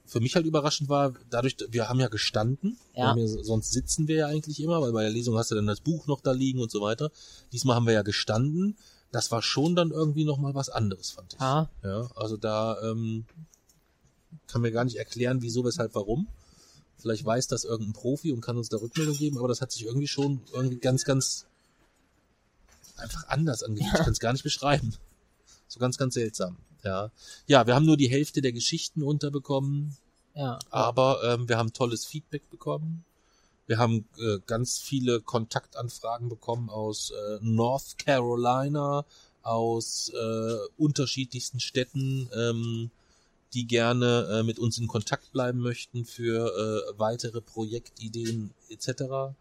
[0.07, 3.09] für mich halt überraschend war, dadurch, wir haben ja gestanden, Ja.
[3.09, 5.67] haben ja, sonst sitzen wir ja eigentlich immer, weil bei der Lesung hast du dann
[5.67, 7.11] das Buch noch da liegen und so weiter.
[7.53, 8.77] Diesmal haben wir ja gestanden.
[9.11, 11.41] Das war schon dann irgendwie nochmal was anderes, fand ich.
[11.41, 11.69] Ja.
[11.83, 13.25] Ja, also da ähm,
[14.47, 16.29] kann mir gar nicht erklären, wieso, weshalb, warum.
[16.99, 19.85] Vielleicht weiß das irgendein Profi und kann uns da Rückmeldung geben, aber das hat sich
[19.85, 21.47] irgendwie schon irgendwie ganz, ganz
[22.97, 23.93] einfach anders angefühlt.
[23.95, 24.95] Ich kann es gar nicht beschreiben.
[25.69, 26.57] So ganz, ganz seltsam.
[26.83, 27.11] Ja.
[27.47, 29.97] Ja, wir haben nur die Hälfte der Geschichten unterbekommen,
[30.35, 30.59] Ja.
[30.71, 33.05] aber ähm, wir haben tolles Feedback bekommen.
[33.67, 39.05] Wir haben äh, ganz viele Kontaktanfragen bekommen aus äh, North Carolina,
[39.43, 42.91] aus äh, unterschiedlichsten Städten, ähm,
[43.55, 46.49] die gerne äh, mit uns in Kontakt bleiben möchten für
[46.95, 49.35] äh, weitere Projektideen etc.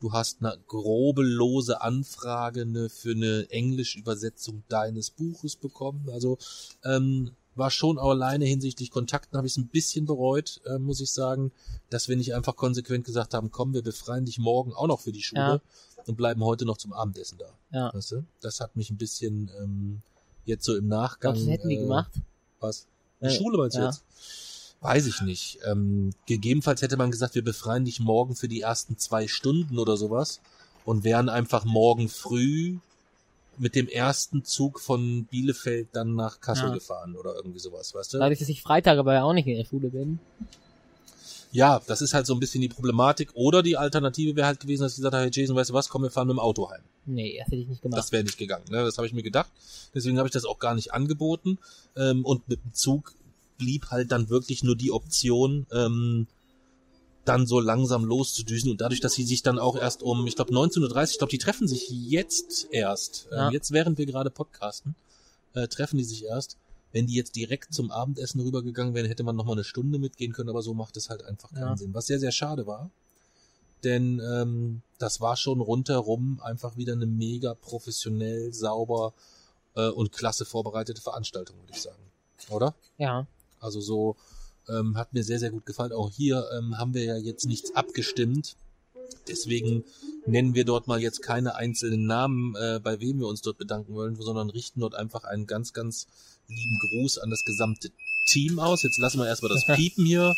[0.00, 6.08] Du hast eine grobe lose Anfrage ne, für eine Englischübersetzung deines Buches bekommen.
[6.10, 6.38] Also
[6.84, 11.00] ähm, war schon auch alleine hinsichtlich Kontakten habe ich es ein bisschen bereut, äh, muss
[11.00, 11.52] ich sagen,
[11.90, 15.12] dass wir nicht einfach konsequent gesagt haben, komm, wir befreien dich morgen auch noch für
[15.12, 15.60] die Schule Ja.
[16.06, 17.52] und bleiben heute noch zum Abendessen da.
[17.78, 17.94] Ja.
[17.94, 18.24] Weißt du?
[18.40, 20.02] Das hat mich ein bisschen ähm,
[20.46, 21.34] jetzt so im Nachgang.
[21.34, 22.10] Das hätten die äh, gemacht?
[22.60, 22.86] Was?
[23.22, 23.86] Die Äh, Schule meinst du ja.
[23.86, 24.02] jetzt?
[24.80, 25.60] Weiß ich nicht.
[25.64, 29.96] Ähm, gegebenenfalls hätte man gesagt, wir befreien dich morgen für die ersten zwei Stunden oder
[29.96, 30.40] sowas
[30.84, 32.78] und wären einfach morgen früh
[33.58, 36.74] mit dem ersten Zug von Bielefeld dann nach Kassel Ja.
[36.74, 38.18] gefahren oder irgendwie sowas, weißt du?
[38.18, 40.18] Dadurch, dass ich Freitag aber ja auch nicht in der Schule bin.
[41.52, 43.30] Ja, das ist halt so ein bisschen die Problematik.
[43.34, 45.88] Oder die Alternative wäre halt gewesen, dass ich gesagt habe, hey Jason, weißt du was,
[45.90, 46.80] komm, wir fahren mit dem Auto heim.
[47.04, 47.98] Nee, das hätte ich nicht gemacht.
[47.98, 48.64] Das wäre nicht gegangen.
[48.70, 48.82] Ne?
[48.82, 49.50] Das habe ich mir gedacht.
[49.94, 51.58] Deswegen habe ich das auch gar nicht angeboten.
[51.94, 53.14] Ähm, und mit dem Zug
[53.58, 56.26] blieb halt dann wirklich nur die Option, ähm,
[57.26, 58.70] dann so langsam loszudüsen.
[58.70, 61.30] Und dadurch, dass sie sich dann auch erst um, ich glaube 19.30 Uhr, ich glaube,
[61.30, 63.28] die treffen sich jetzt erst.
[63.30, 63.48] Ja.
[63.48, 64.94] Ähm, jetzt, während wir gerade podcasten,
[65.54, 66.56] äh, treffen die sich erst.
[66.92, 70.32] Wenn die jetzt direkt zum Abendessen rübergegangen wären, hätte man noch mal eine Stunde mitgehen
[70.32, 71.76] können, aber so macht es halt einfach keinen Ja.
[71.76, 71.94] Sinn.
[71.94, 72.90] Was sehr, sehr schade war.
[73.82, 79.12] Denn ähm, das war schon rundherum einfach wieder eine mega professionell, sauber
[79.74, 82.02] äh, und klasse vorbereitete Veranstaltung, würde ich sagen.
[82.50, 82.74] Oder?
[82.98, 83.26] Ja.
[83.58, 84.16] Also so
[84.68, 85.92] ähm, hat mir sehr, sehr gut gefallen.
[85.92, 88.56] Auch hier ähm, haben wir ja jetzt nichts abgestimmt.
[89.26, 89.84] Deswegen
[90.26, 93.94] nennen wir dort mal jetzt keine einzelnen Namen, äh, bei wem wir uns dort bedanken
[93.94, 96.06] wollen, sondern richten dort einfach einen ganz, ganz
[96.48, 97.90] lieben Gruß an das gesamte
[98.26, 98.82] Team aus.
[98.82, 100.34] Jetzt lassen wir erstmal das Piepen hier.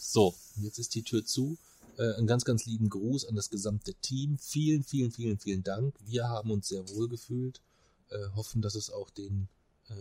[0.00, 1.56] So, jetzt ist die Tür zu.
[1.96, 4.38] Äh, einen ganz, ganz lieben Gruß an das gesamte Team.
[4.38, 5.94] Vielen, vielen, vielen, vielen Dank.
[6.04, 7.60] Wir haben uns sehr wohl gefühlt.
[8.08, 9.48] Äh, hoffen, dass es auch den,
[9.88, 9.94] äh,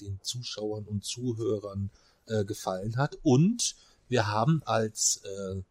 [0.00, 1.90] den Zuschauern und Zuhörern
[2.26, 3.18] äh, gefallen hat.
[3.22, 3.76] Und
[4.08, 5.62] wir haben als, äh,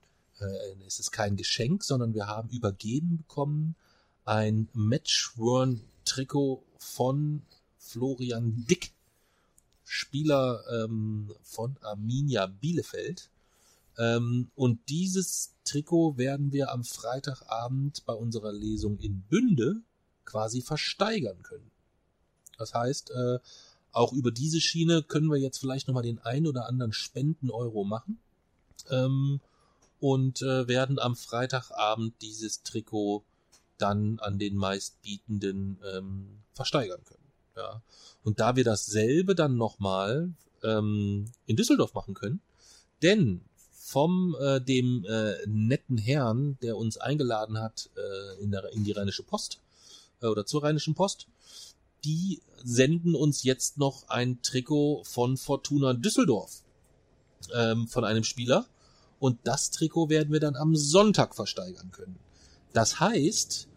[0.43, 3.75] äh, es ist kein Geschenk, sondern wir haben übergeben bekommen
[4.25, 7.41] ein Matchworn-Trikot von
[7.77, 8.93] Florian Dick,
[9.83, 13.29] Spieler ähm, von Arminia Bielefeld.
[13.97, 19.81] Ähm, und dieses Trikot werden wir am Freitagabend bei unserer Lesung in Bünde
[20.25, 21.69] quasi versteigern können.
[22.57, 23.39] Das heißt, äh,
[23.91, 28.19] auch über diese Schiene können wir jetzt vielleicht nochmal den ein oder anderen Spenden-Euro machen
[28.89, 29.39] ähm,
[29.99, 33.23] und äh, werden am Freitagabend dieses Trikot
[33.77, 37.23] dann an den meistbietenden ähm, versteigern können.
[37.55, 37.81] Ja.
[38.23, 42.41] Und da wir dasselbe dann nochmal ähm, in Düsseldorf machen können,
[43.01, 43.41] denn
[43.71, 48.93] vom äh, dem äh, netten Herrn, der uns eingeladen hat äh, in, der, in die
[48.93, 49.59] Rheinische Post
[50.21, 51.27] äh, oder zur Rheinischen Post,
[52.03, 56.63] die senden uns jetzt noch ein Trikot von Fortuna Düsseldorf
[57.53, 58.65] ähm, von einem Spieler
[59.23, 62.19] und das Trikot werden wir dann am Sonntag versteigern können.
[62.73, 63.69] Das heißt,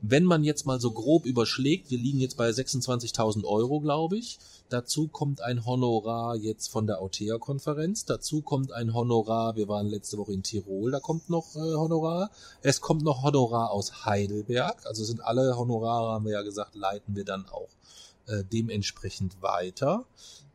[0.00, 4.38] wenn man jetzt mal so grob überschlägt, wir liegen jetzt bei 26.000 Euro, glaube ich.
[4.68, 8.04] Dazu kommt ein Honorar jetzt von der Autea-Konferenz.
[8.04, 12.30] Dazu kommt ein Honorar, wir waren letzte Woche in Tirol, da kommt noch äh, Honorar.
[12.60, 14.86] Es kommt noch Honorar aus Heidelberg.
[14.86, 17.70] Also sind alle Honorare, haben wir ja gesagt, leiten wir dann auch
[18.28, 20.04] äh, dementsprechend weiter.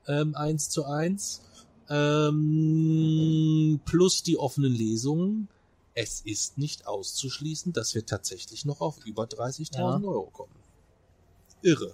[0.07, 1.41] Ähm, eins zu eins.
[1.89, 5.47] Ähm, plus die offenen Lesungen
[5.97, 10.07] es ist nicht auszuschließen, dass wir tatsächlich noch auf über 30.000 Ja.
[10.07, 10.51] Euro kommen.
[11.63, 11.93] Irre.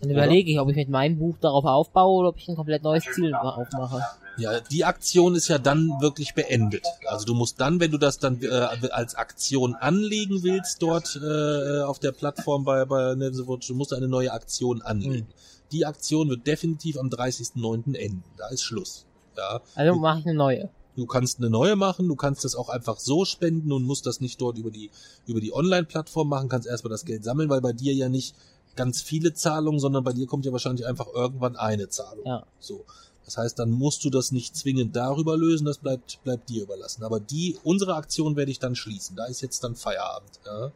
[0.00, 2.84] Dann überlege ich, ob ich mit meinem Buch darauf aufbaue oder ob ich ein komplett
[2.84, 4.04] neues Ziel aufmache.
[4.36, 6.86] Ja, die Aktion ist ja dann wirklich beendet.
[7.08, 11.80] Also du musst dann, wenn du das dann äh, als Aktion anlegen willst dort äh,
[11.80, 15.26] auf der Plattform bei, bei Nevesovic, du musst eine neue Aktion anlegen.
[15.72, 17.94] Die Aktion wird definitiv am 30.09.
[17.94, 18.24] enden.
[18.36, 19.06] Da ist Schluss.
[19.36, 19.60] Ja.
[19.74, 20.70] Also mache ich eine neue.
[20.96, 24.20] Du kannst eine neue machen, du kannst das auch einfach so spenden und musst das
[24.20, 24.90] nicht dort über die,
[25.26, 28.34] über die Online-Plattform machen, kannst erstmal das Geld sammeln, weil bei dir ja nicht
[28.74, 32.26] ganz viele Zahlungen, sondern bei dir kommt ja wahrscheinlich einfach irgendwann eine Zahlung.
[32.26, 32.44] Ja.
[32.58, 32.84] So.
[33.24, 37.04] Das heißt, dann musst du das nicht zwingend darüber lösen, das bleibt, bleibt dir überlassen.
[37.04, 39.16] Aber die, unsere Aktion werde ich dann schließen.
[39.16, 40.72] Da ist jetzt dann Feierabend, ja.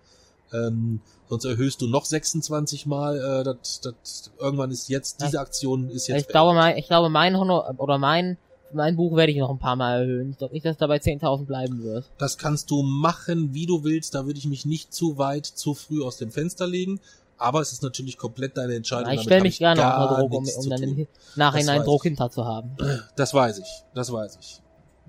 [0.52, 5.88] Ähm, sonst erhöhst du noch 26 Mal, äh, das, das, irgendwann ist jetzt, diese Aktion
[5.88, 8.36] ist jetzt ich glaube, mein, ich glaube, mein Honor oder mein
[8.74, 10.30] mein Buch werde ich noch ein paar Mal erhöhen.
[10.30, 12.10] Ich glaube nicht, dass dabei 10.000 bleiben wird.
[12.18, 14.14] Das kannst du machen, wie du willst.
[14.14, 17.00] Da würde ich mich nicht zu weit, zu früh aus dem Fenster legen.
[17.38, 19.10] Aber es ist natürlich komplett deine Entscheidung.
[19.10, 22.10] ich Damit stelle mich gerne gar unter Druck, um, um dann im Nachhinein Druck ich.
[22.10, 22.76] hinter zu haben.
[23.16, 24.62] Das weiß ich, das weiß ich.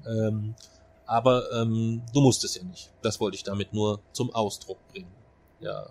[0.07, 0.55] Ähm,
[1.05, 2.91] aber ähm, du musst es ja nicht.
[3.01, 5.11] Das wollte ich damit nur zum Ausdruck bringen.
[5.63, 5.87] Ja.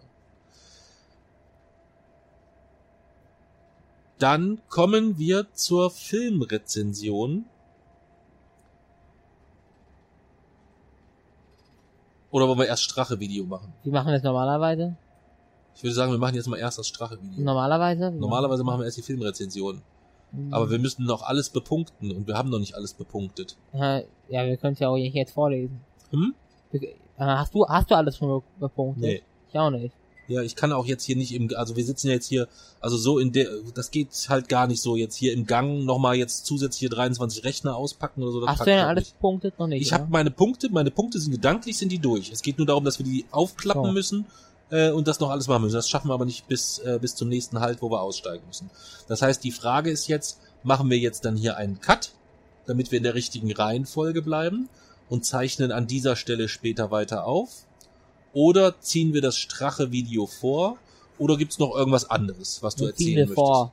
[4.18, 7.46] Dann kommen wir zur Filmrezension.
[12.30, 13.72] Oder wollen wir erst Strache-Video machen?
[13.82, 14.96] Wie machen wir das normalerweise?
[15.74, 17.44] Ich würde sagen, wir machen jetzt mal erst das Strache-Video.
[17.44, 18.12] Normalerweise?
[18.14, 19.82] Wie Normalerweise machen wir erst die Filmrezension.
[20.50, 23.56] Aber wir müssen noch alles bepunkten und wir haben noch nicht alles bepunktet.
[23.74, 25.78] Ja, wir können es ja auch jetzt vorlesen.
[26.10, 26.34] Hm?
[27.18, 29.02] Hast du, hast du alles schon be- bepunktet?
[29.02, 29.22] Nee.
[29.52, 29.92] Ich auch nicht.
[30.28, 32.48] Ja, ich kann auch jetzt hier nicht im, also wir sitzen ja jetzt hier,
[32.80, 36.14] also so in der, das geht halt gar nicht so jetzt hier im Gang nochmal
[36.14, 38.46] jetzt zusätzliche 23 Rechner auspacken oder so.
[38.46, 39.14] Hast du denn alles nicht.
[39.14, 39.58] bepunktet?
[39.58, 42.30] Noch nicht, Ich habe meine Punkte, meine Punkte sind gedanklich, sind die durch.
[42.32, 43.92] Es geht nur darum, dass wir die aufklappen So.
[43.92, 44.26] müssen
[44.70, 45.74] äh, und das noch alles machen müssen.
[45.74, 48.70] Das schaffen wir aber nicht bis, äh, bis zum nächsten Halt, wo wir aussteigen müssen.
[49.08, 52.12] Das heißt, die Frage ist jetzt, machen wir jetzt dann hier einen Cut,
[52.66, 54.68] damit wir in der richtigen Reihenfolge bleiben
[55.10, 57.66] und zeichnen an dieser Stelle später weiter auf?
[58.34, 60.78] Oder ziehen wir das Strache-Video vor?
[61.18, 63.34] Oder gibt's noch irgendwas anderes, was du Wir erzählen möchtest?
[63.34, 63.72] vor.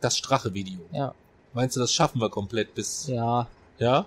[0.00, 0.78] Das Strache-Video.
[0.92, 1.14] Ja.
[1.52, 3.06] Meinst du, das schaffen wir komplett bis...
[3.08, 3.48] Ja.
[3.78, 4.06] Ja,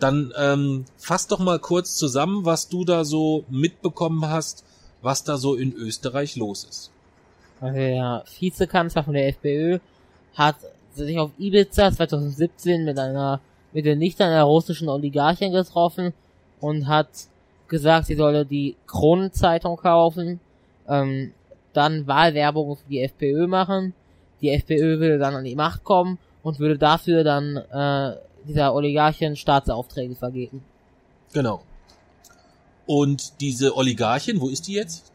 [0.00, 4.64] dann ähm, fass doch mal kurz zusammen, was du da so mitbekommen hast,
[5.00, 6.90] was da so in Österreich los ist.
[7.60, 9.78] Also der Vizekanzler von der FPÖ
[10.34, 10.56] hat
[10.92, 13.40] sich auf Ibiza 2017 mit einer
[13.72, 16.12] mit den Nichtern einer russischen Oligarchin getroffen
[16.60, 17.08] und hat
[17.68, 20.40] gesagt, sie solle die Kronenzeitung kaufen,
[20.88, 21.32] ähm,
[21.72, 23.94] dann Wahlwerbung für die FPÖ machen.
[24.40, 29.36] Die FPÖ würde dann an die Macht kommen und würde dafür dann äh, dieser Oligarchin
[29.36, 30.62] Staatsaufträge vergeben.
[31.32, 31.62] Genau.
[32.86, 35.12] Und diese Oligarchin, wo ist die jetzt?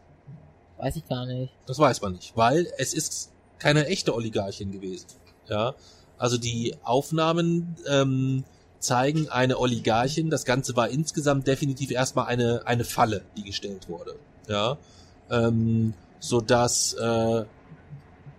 [0.76, 1.52] Weiß ich gar nicht.
[1.66, 5.06] Das weiß man nicht, weil es ist keine echte Oligarchin gewesen.
[5.48, 5.74] Ja,
[6.18, 8.44] also die Aufnahmen ähm,
[8.82, 10.30] zeigen eine Oligarchin.
[10.30, 14.16] Das Ganze war insgesamt definitiv erstmal eine eine Falle, die gestellt wurde.
[14.48, 14.78] Ja,
[15.30, 17.44] ähm, so dass äh,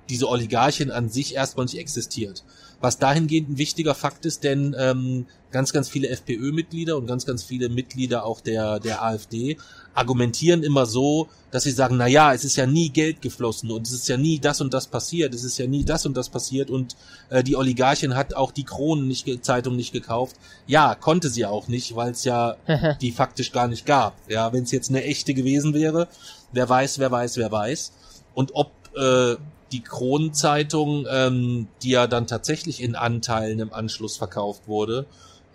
[0.09, 2.43] diese Oligarchin an sich erstmal nicht existiert.
[2.83, 7.41] Was dahingehend ein wichtiger Fakt ist, denn ähm, ganz, ganz viele FPÖ-Mitglieder und ganz, ganz
[7.41, 9.57] viele Mitglieder auch der, der AfD
[9.93, 13.87] argumentieren immer so, dass sie sagen, na ja, es ist ja nie Geld geflossen und
[13.87, 16.27] es ist ja nie das und das passiert, es ist ja nie das und das
[16.27, 16.97] passiert und
[17.29, 20.35] äh, die Oligarchin hat auch die Kronen nicht, Zeitung nicht gekauft.
[20.67, 22.57] Ja, konnte sie auch nicht, weil es ja
[23.01, 24.13] die faktisch gar nicht gab.
[24.27, 26.09] Ja, wenn es jetzt eine echte gewesen wäre,
[26.51, 27.93] wer weiß, wer weiß, wer weiß.
[28.33, 29.35] Und ob äh,
[29.73, 35.05] die Kronenzeitung, ähm, die ja dann tatsächlich in Anteilen im Anschluss verkauft wurde,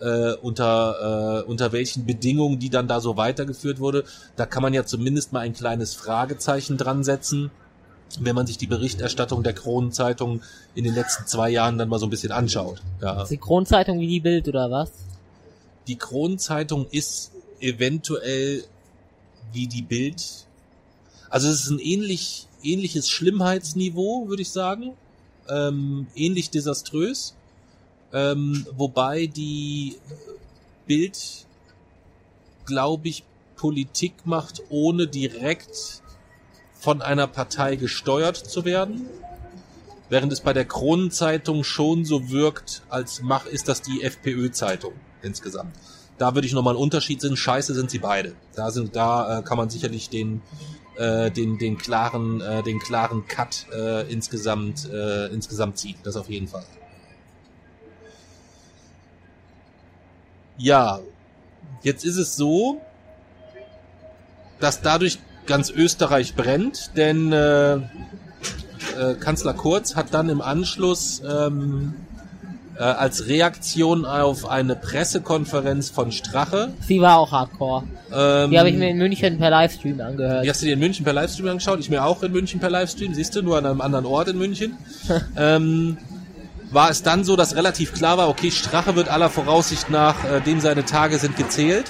[0.00, 4.04] äh, unter, äh, unter welchen Bedingungen die dann da so weitergeführt wurde,
[4.36, 7.50] da kann man ja zumindest mal ein kleines Fragezeichen dran setzen.
[8.20, 10.40] wenn man sich die Berichterstattung der Kronenzeitung
[10.74, 12.80] in den letzten zwei Jahren dann mal so ein bisschen anschaut.
[13.02, 13.24] Ja.
[13.24, 14.90] Ist die Kronzeitung wie die Bild oder was?
[15.88, 18.64] Die Kronenzeitung ist eventuell
[19.52, 20.24] wie die Bild.
[21.28, 24.94] Also es ist ein ähnlich, ähnliches Schlimmheitsniveau, würde ich sagen.
[25.48, 27.34] Ähm, ähnlich desaströs.
[28.12, 29.96] Ähm, wobei die
[30.86, 31.46] Bild,
[32.66, 33.24] glaube ich,
[33.56, 36.02] Politik macht, ohne direkt
[36.72, 39.06] von einer Partei gesteuert zu werden.
[40.08, 45.74] Während es bei der Kronenzeitung schon so wirkt, als mach ist das die FPÖ-Zeitung insgesamt.
[46.16, 47.36] Da würde ich nochmal einen Unterschied sehen.
[47.36, 48.34] Scheiße sind sie beide.
[48.54, 50.40] Da sind, da äh, kann man sicherlich den,
[50.98, 55.96] äh, den, den klaren, äh, den klaren Cut äh, insgesamt, äh, insgesamt ziehen.
[56.02, 56.64] Das auf jeden Fall.
[60.56, 60.98] Ja,
[61.82, 62.80] jetzt ist es so,
[64.58, 67.80] dass dadurch ganz Österreich brennt, denn äh, äh,
[69.20, 71.94] Kanzler Kurz hat dann im Anschluss ähm,
[72.78, 76.70] äh, als Reaktion auf eine Pressekonferenz von Strache.
[76.86, 77.84] Sie war auch hardcore.
[78.12, 80.44] Ähm, Die habe ich mir in München per Livestream angehört.
[80.44, 81.80] Wie hast du dir in München per Livestream angeschaut?
[81.80, 84.38] Ich mir auch in München per Livestream, siehst du, nur an einem anderen Ort in
[84.38, 84.76] München.
[85.36, 85.98] ähm,
[86.70, 90.40] war es dann so, dass relativ klar war, okay, Strache wird aller Voraussicht nach, äh,
[90.40, 91.86] dem seine Tage sind gezählt.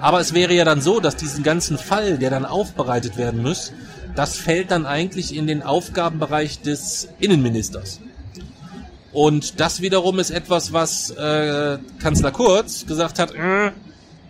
[0.00, 3.72] Aber es wäre ja dann so, dass diesen ganzen Fall, der dann aufbereitet werden muss,
[4.16, 8.00] das fällt dann eigentlich in den Aufgabenbereich des Innenministers.
[9.12, 13.72] Und das wiederum ist etwas, was äh, Kanzler Kurz gesagt hat, äh,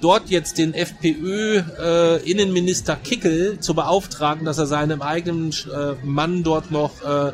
[0.00, 7.02] dort jetzt den FPÖ-Innenminister Kickel zu beauftragen, dass er seinem eigenen äh, Mann dort noch
[7.02, 7.32] äh,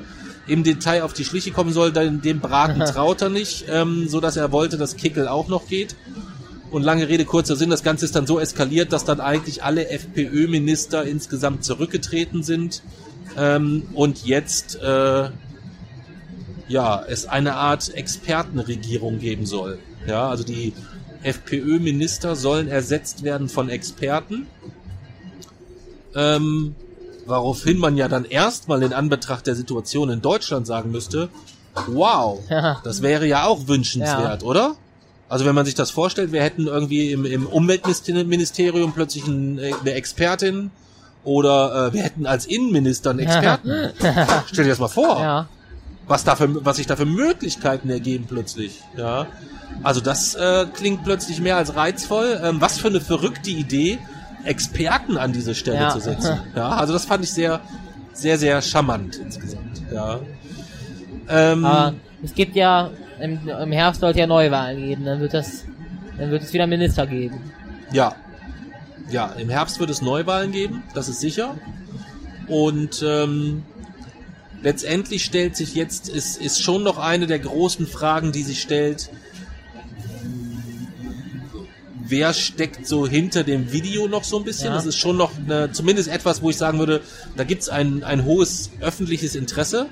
[0.49, 4.19] im Detail auf die Schliche kommen soll, denn dem Braten traut er nicht, ähm, so
[4.21, 5.95] dass er wollte, dass Kickel auch noch geht.
[6.73, 9.89] Und lange Rede, kurzer Sinn, das Ganze ist dann so eskaliert, dass dann eigentlich alle
[9.89, 12.83] FPÖ-Minister insgesamt zurückgetreten sind
[13.37, 15.29] ähm, und jetzt äh,
[16.69, 19.79] ja es eine Art Expertenregierung geben soll.
[20.07, 20.73] Ja, also die
[21.23, 24.47] FPÖ-Minister sollen ersetzt werden von Experten.
[26.15, 26.75] Ähm,
[27.27, 31.29] woraufhin man ja dann erstmal in Anbetracht der Situation in Deutschland sagen müsste,
[31.89, 32.81] wow, Ja.
[32.85, 34.77] das wäre ja auch wünschenswert, oder?
[35.29, 39.93] Also wenn man sich das vorstellt, wir hätten irgendwie im, im Umweltministerium plötzlich äh, eine
[39.93, 40.71] Expertin
[41.25, 43.91] oder äh, wir hätten als Innenminister einen Experten.
[44.47, 45.49] Stell dir das mal vor, Ja.
[46.07, 48.81] Was, da für, was sich da für Möglichkeiten ergeben plötzlich.
[48.97, 49.27] Ja,
[49.83, 52.41] Also das äh, klingt plötzlich mehr als reizvoll.
[52.43, 53.99] Ähm, was für eine verrückte Idee,
[54.45, 55.91] Experten an diese Stelle Ja.
[55.91, 56.41] zu setzen.
[56.57, 57.61] Ja, also das fand ich sehr,
[58.13, 59.83] sehr, sehr charmant insgesamt.
[59.93, 60.21] Ja.
[61.29, 62.91] Ähm, Aber es gibt ja,
[63.21, 65.65] im, im Herbst sollte ja Neuwahlen geben, dann wird das,
[66.19, 67.41] dann wird es wieder Minister geben.
[67.93, 68.15] Ja.
[69.11, 71.55] Ja, im Herbst wird es Neuwahlen geben, das ist sicher.
[72.49, 73.65] Und ähm,
[74.63, 79.11] letztendlich stellt sich jetzt, ist, ist schon noch eine der großen Fragen, die sich stellt,
[82.09, 84.69] wer steckt so hinter dem Video noch so ein bisschen?
[84.69, 84.75] Ja.
[84.75, 87.01] Das ist schon noch eine, zumindest etwas, wo ich sagen würde,
[87.37, 89.87] da gibt's ein, ein hohes öffentliches Interesse.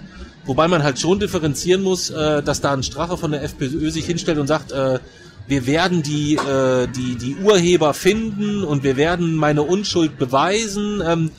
[0.46, 4.04] Wobei man halt schon differenzieren muss, äh, dass da ein Strache von der FPÖ sich
[4.04, 4.98] hinstellt und sagt, äh,
[5.46, 11.02] wir werden die, äh, die, die Urheber finden und wir werden meine Unschuld beweisen.
[11.04, 11.30] Ähm,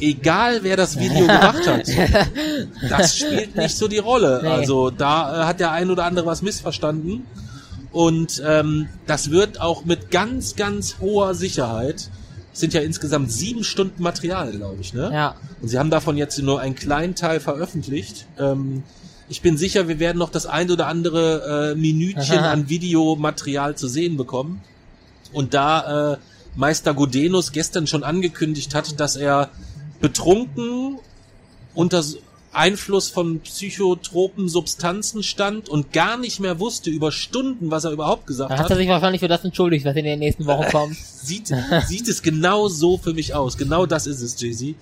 [0.00, 1.88] egal wer das Video gemacht hat,
[2.88, 4.40] das spielt nicht so die Rolle.
[4.42, 4.48] Nee.
[4.48, 7.26] Also da äh, hat der ein oder andere was missverstanden.
[7.90, 12.10] Und ähm, das wird auch mit ganz, ganz hoher Sicherheit,
[12.58, 15.10] es sind ja insgesamt sieben Stunden Material, glaube ich, ne?
[15.12, 15.36] Ja.
[15.62, 18.26] Und sie haben davon jetzt nur einen kleinen Teil veröffentlicht.
[18.36, 18.82] Ähm,
[19.28, 22.50] ich bin sicher, wir werden noch das ein oder andere äh, Minütchen Aha.
[22.50, 24.60] an Videomaterial zu sehen bekommen.
[25.32, 26.16] Und da äh,
[26.56, 29.50] Meister Godenus gestern schon angekündigt hat, dass er
[30.00, 30.98] betrunken
[31.74, 32.02] unter
[32.52, 38.26] Einfluss von psychotropen Substanzen stand und gar nicht mehr wusste über Stunden, was er überhaupt
[38.26, 40.96] gesagt hat hat, er sich wahrscheinlich für das entschuldigt, was in den nächsten Wochen kommt.
[40.96, 41.52] sieht,
[41.86, 43.58] sieht es genau so für mich aus.
[43.58, 44.74] Genau das ist es, Jay-Z.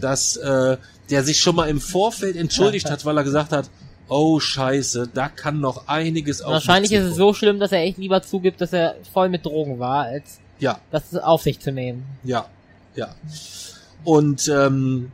[0.00, 0.76] Dass äh,
[1.10, 3.68] der sich schon mal im Vorfeld entschuldigt hat, weil er gesagt hat,
[4.08, 7.98] oh scheiße, da kann noch einiges auf Wahrscheinlich ist es so schlimm, dass er echt
[7.98, 12.06] lieber zugibt, dass er voll mit Drogen war, als Ja, das auf sich zu nehmen.
[12.22, 12.46] ja,
[12.94, 13.14] ja.
[14.04, 15.10] Und ähm,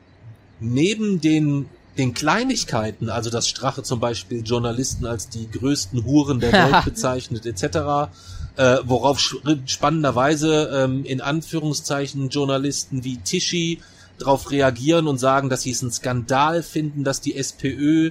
[0.61, 1.67] neben den
[1.97, 7.47] den Kleinigkeiten, also dass Strache zum Beispiel Journalisten als die größten Huren der Welt bezeichnet,
[7.47, 8.11] etc.,
[8.57, 9.21] äh, worauf
[9.67, 13.81] spannenderweise ähm, in Anführungszeichen Journalisten wie Tischi
[14.19, 18.11] darauf reagieren und sagen, dass sie es einen Skandal finden, dass die SPÖ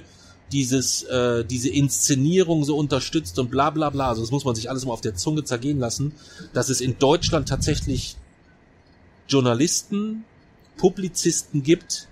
[0.52, 4.10] dieses äh, diese Inszenierung so unterstützt und bla bla bla.
[4.10, 6.12] Also das muss man sich alles mal auf der Zunge zergehen lassen,
[6.52, 8.16] dass es in Deutschland tatsächlich
[9.26, 10.24] Journalisten,
[10.76, 12.08] Publizisten gibt,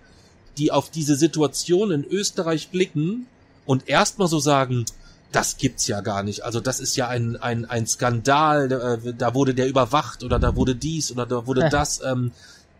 [0.58, 3.26] die auf diese Situation in Österreich blicken
[3.66, 4.84] und erstmal so sagen,
[5.32, 6.44] das gibt's ja gar nicht.
[6.44, 10.56] Also das ist ja ein, ein, ein Skandal, äh, da wurde der überwacht oder da
[10.56, 12.02] wurde dies oder da wurde das.
[12.02, 12.32] Ähm,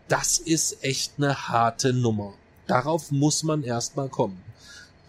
[0.07, 2.33] das ist echt eine harte Nummer.
[2.67, 4.39] Darauf muss man erstmal kommen.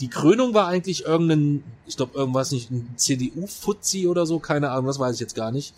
[0.00, 4.86] Die Krönung war eigentlich irgendein, ich glaube irgendwas nicht, ein CDU-Fuzzi oder so, keine Ahnung,
[4.86, 5.74] das weiß ich jetzt gar nicht,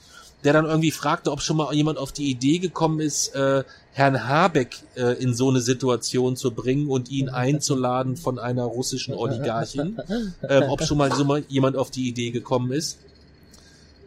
[0.46, 4.28] der dann irgendwie fragte, ob schon mal jemand auf die Idee gekommen ist, äh, Herrn
[4.28, 9.98] Habeck äh, in so eine Situation zu bringen und ihn einzuladen von einer russischen Oligarchin,
[10.48, 12.98] ähm, ob schon mal so mal jemand auf die Idee gekommen ist,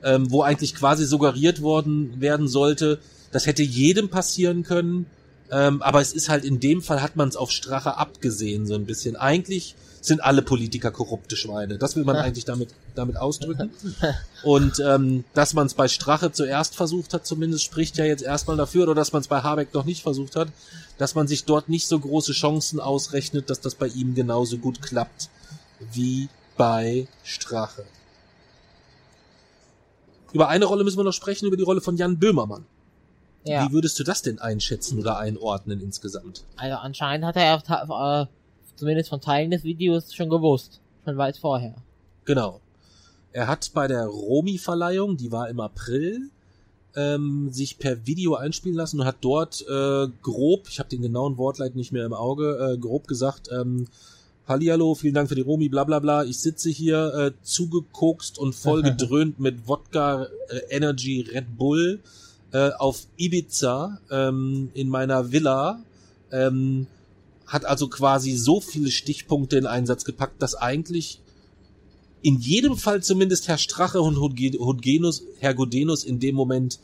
[0.02, 3.00] ähm, wo eigentlich quasi suggeriert worden werden sollte,
[3.34, 5.08] das hätte jedem passieren können,
[5.52, 8.76] ähm, aber es ist halt in dem Fall hat man es auf Strache abgesehen so
[8.76, 9.18] ein bisschen.
[9.18, 11.78] Eigentlich sind alle Politiker korrupte Schweine.
[11.78, 13.72] Das will man eigentlich damit damit ausdrücken.
[14.44, 18.58] Und ähm, dass man es bei Strache zuerst versucht hat, zumindest spricht ja jetzt erstmal
[18.58, 20.50] dafür, oder dass man es bei Habeck noch nicht versucht hat,
[20.98, 24.82] dass man sich dort nicht so große Chancen ausrechnet, dass das bei ihm genauso gut
[24.82, 25.30] klappt
[25.94, 27.86] wie bei Strache.
[30.34, 32.66] Über eine Rolle müssen wir noch sprechen, über die Rolle von Jan Böhmermann.
[33.46, 33.66] Ja.
[33.66, 36.44] Wie würdest du das denn einschätzen oder einordnen insgesamt?
[36.58, 38.28] Also anscheinend hat er
[38.80, 40.82] zumindest von Teilen des Videos schon gewusst.
[41.06, 41.76] Schon weit vorher.
[42.26, 42.62] Genau.
[43.32, 46.30] Er hat bei der Romi-Verleihung, die war im April,
[46.96, 51.38] ähm, sich per Video einspielen lassen und hat dort äh, grob, ich habe den genauen
[51.38, 53.88] Wortleit nicht mehr im Auge, äh, grob gesagt, ähm,
[54.48, 56.24] Hallihallo, vielen Dank für die Romi, bla bla bla.
[56.24, 62.00] Ich sitze hier äh, zugekokst und voll gedröhnt mit Wodka, äh, Energy, Red Bull
[62.52, 65.84] äh, auf Ibiza ähm, in meiner Villa.
[66.32, 66.88] Ähm,
[67.50, 71.20] hat also quasi so viele Stichpunkte in Einsatz gepackt, dass eigentlich
[72.22, 76.80] in jedem Fall zumindest Herr Strache und Hudgenus, Herr Godenus in dem Moment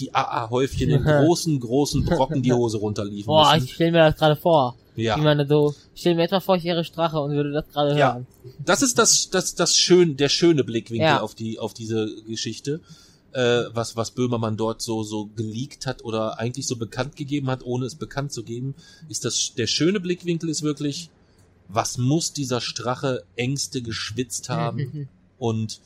[0.00, 3.64] die AA-Häufchen in großen, großen Brocken die Hose runterliefen Boah, müssen.
[3.66, 4.76] ich stell mir das gerade vor.
[4.96, 5.16] Ja.
[5.16, 7.96] Wie man so, ich stell mir etwa vor, ich wäre Strache und würde das gerade
[7.98, 8.14] Ja.
[8.14, 8.26] hören.
[8.64, 11.20] Das ist das, das, das schön, der schöne Blickwinkel Ja.
[11.20, 12.80] auf die, auf diese Geschichte,
[13.38, 17.62] äh, was, was Böhmermann dort so, so geleakt hat oder eigentlich so bekannt gegeben hat,
[17.62, 18.74] ohne es bekannt zu geben,
[19.08, 21.08] ist das, der schöne Blickwinkel ist wirklich,
[21.68, 25.08] was muss dieser Strache Ängste geschwitzt haben
[25.38, 25.80] und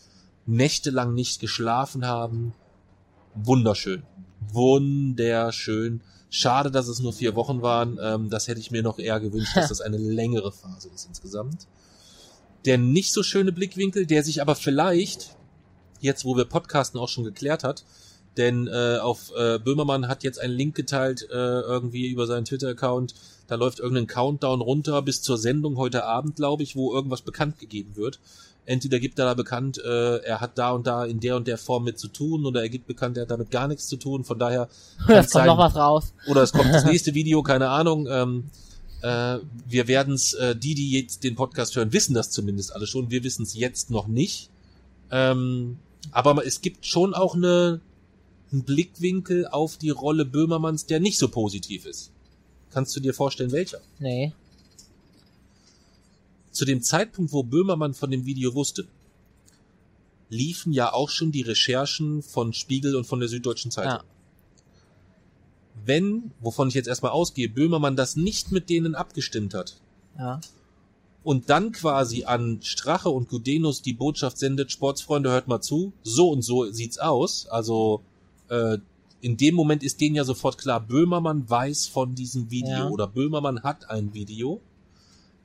[0.46, 2.54] nächtelang nicht geschlafen haben.
[3.34, 4.02] Wunderschön.
[4.50, 6.00] Wunderschön.
[6.30, 7.98] Schade, dass es nur vier Wochen waren.
[8.00, 11.66] Ähm, das hätte ich mir noch eher gewünscht, dass das eine längere Phase ist insgesamt.
[12.64, 15.36] Der nicht so schöne Blickwinkel, der sich aber vielleicht,
[16.02, 17.84] jetzt wo wir Podcasten auch schon geklärt hat,
[18.36, 23.14] denn äh, auf äh, Böhmermann hat jetzt einen Link geteilt, äh, irgendwie über seinen Twitter-Account.
[23.46, 27.58] Da läuft irgendein Countdown runter bis zur Sendung heute Abend, glaube ich, wo irgendwas bekannt
[27.58, 28.20] gegeben wird.
[28.64, 31.58] Entweder gibt er da bekannt, äh, er hat da und da in der und der
[31.58, 34.24] Form mit zu tun, oder er gibt bekannt, er hat damit gar nichts zu tun.
[34.24, 34.68] Von daher
[35.08, 36.14] es kommt noch was raus.
[36.28, 38.06] oder es kommt das nächste Video, keine Ahnung.
[38.08, 38.44] Ähm,
[39.02, 42.86] äh, wir werden es, äh, die, die jetzt den Podcast hören, wissen das zumindest alle
[42.86, 43.10] schon.
[43.10, 44.48] Wir wissen es jetzt noch nicht.
[45.10, 45.78] Ähm,
[46.10, 47.80] aber es gibt schon auch eine,
[48.50, 52.10] einen Blickwinkel auf die Rolle Böhmermanns, der nicht so positiv ist.
[52.70, 53.80] Kannst du dir vorstellen, welcher?
[53.98, 54.32] Nee.
[56.50, 58.86] Zu dem Zeitpunkt, wo Böhmermann von dem Video wusste,
[60.28, 63.92] liefen ja auch schon die Recherchen von Spiegel und von der Süddeutschen Zeitung.
[63.92, 64.04] Ja.
[65.84, 69.76] Wenn, wovon ich jetzt erstmal ausgehe, Böhmermann das nicht mit denen abgestimmt hat
[70.18, 70.40] Ja.
[71.24, 76.30] Und dann quasi an Strache und Gudenus die Botschaft sendet, Sportsfreunde, hört mal zu, so
[76.30, 77.46] und so sieht's aus.
[77.48, 78.02] Also
[78.48, 78.78] äh,
[79.20, 82.88] in dem Moment ist denen ja sofort klar, Böhmermann weiß von diesem Video Ja.
[82.88, 84.60] oder Böhmermann hat ein Video.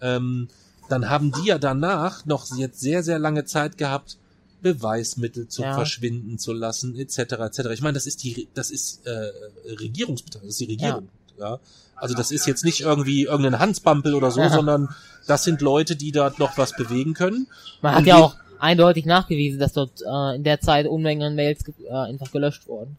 [0.01, 0.47] Ähm,
[0.89, 4.17] dann haben die ja danach noch jetzt sehr, sehr lange Zeit gehabt,
[4.61, 5.73] Beweismittel zu Ja.
[5.75, 7.17] verschwinden zu lassen, etc.
[7.33, 7.59] etc.
[7.73, 9.31] Ich meine, das ist die, das ist äh,
[9.79, 11.09] Regierungsbeteiligung, das ist die Regierung.
[11.37, 11.59] Ja.
[11.97, 14.49] Also das ist jetzt nicht irgendwie irgendein Hansbampel oder so, Ja.
[14.51, 14.89] sondern
[15.27, 17.47] das sind Leute, die da noch was bewegen können.
[17.81, 21.23] Man Und hat ja wir- auch eindeutig nachgewiesen, dass dort äh, in der Zeit Unmengen
[21.27, 22.97] an Mails äh, einfach gelöscht wurden.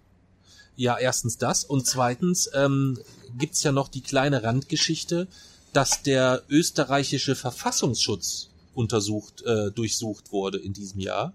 [0.77, 2.99] Ja, erstens das und zweitens ähm,
[3.37, 5.27] gibt's ja noch die kleine Randgeschichte,
[5.73, 11.33] dass der österreichische Verfassungsschutz untersucht, äh, durchsucht wurde in diesem Jahr,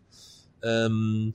[0.62, 1.34] ähm,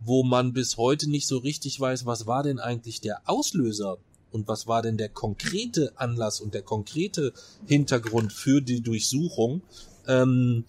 [0.00, 3.98] wo man bis heute nicht so richtig weiß, was war denn eigentlich der Auslöser
[4.32, 7.32] und was war denn der konkrete Anlass und der konkrete
[7.66, 9.62] Hintergrund für die Durchsuchung.
[10.06, 10.64] Ähm,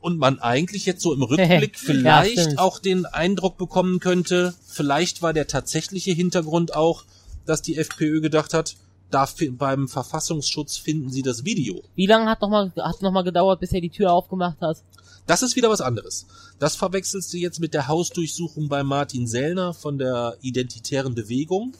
[0.00, 2.58] und man eigentlich jetzt so im Rückblick Ja, vielleicht stimmt.
[2.58, 7.04] auch den Eindruck bekommen könnte, vielleicht war der tatsächliche Hintergrund auch,
[7.46, 8.76] dass die FPÖ gedacht hat,
[9.12, 11.82] da beim Verfassungsschutz finden sie das Video.
[11.94, 14.78] Wie lange hat noch mal hat noch mal gedauert, bis er die Tür aufgemacht hat?
[15.26, 16.26] Das ist wieder was anderes.
[16.58, 21.74] Das verwechselst du jetzt mit der Hausdurchsuchung bei Martin Sellner von der Identitären Bewegung.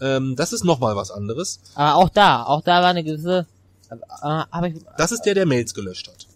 [0.00, 1.60] Ähm, das ist nochmal was anderes.
[1.74, 3.46] Aber auch da, auch da war eine gewisse,
[3.90, 6.26] äh, habe ich, Das ist der, der Mails gelöscht hat.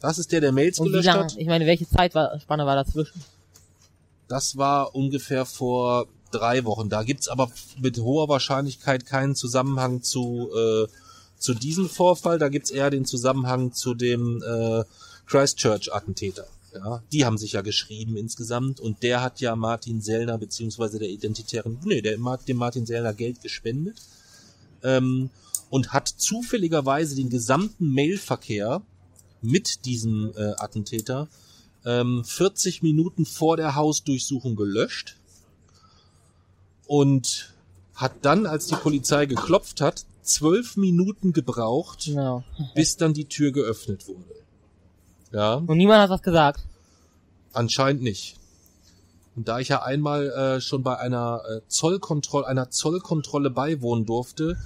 [0.00, 1.36] Das ist der, der Mails und wie gelöscht lange, hat.
[1.36, 3.22] ich meine, welche Zeit war, Spanne war dazwischen?
[4.28, 6.88] Das war ungefähr vor drei Wochen.
[6.88, 7.50] Da gibt's aber
[7.80, 10.86] mit hoher Wahrscheinlichkeit keinen Zusammenhang zu, äh,
[11.38, 12.38] zu diesem Vorfall.
[12.38, 14.84] Da gibt's eher den Zusammenhang zu dem äh,
[15.26, 16.46] Christchurch-Attentäter.
[16.74, 21.08] Ja, die haben sich ja geschrieben insgesamt und der hat ja Martin Sellner beziehungsweise der
[21.08, 22.16] identitären, nee, der
[22.46, 24.00] dem Martin Sellner Geld gespendet
[24.84, 25.30] ähm,
[25.68, 28.82] und hat zufälligerweise den gesamten Mailverkehr
[29.42, 31.28] mit diesem äh, Attentäter
[31.84, 35.16] ähm, 40 Minuten vor der Hausdurchsuchung gelöscht
[36.90, 37.54] und
[37.94, 42.42] hat dann, als die Polizei geklopft hat, zwölf Minuten gebraucht, Genau.
[42.74, 44.24] bis dann die Tür geöffnet wurde.
[45.30, 46.64] Ja, Und niemand hat was gesagt.
[47.52, 48.34] anscheinend nicht.
[49.36, 54.56] Und da ich ja einmal äh, schon bei einer äh, Zollkontrolle, einer Zollkontrolle beiwohnen durfte,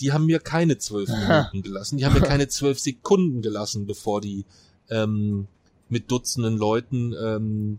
[0.00, 4.20] die haben mir keine zwölf Minuten gelassen, die haben mir keine zwölf Sekunden gelassen, bevor
[4.20, 4.44] die
[4.90, 5.46] ähm,
[5.88, 7.78] mit Dutzenden Leuten ähm,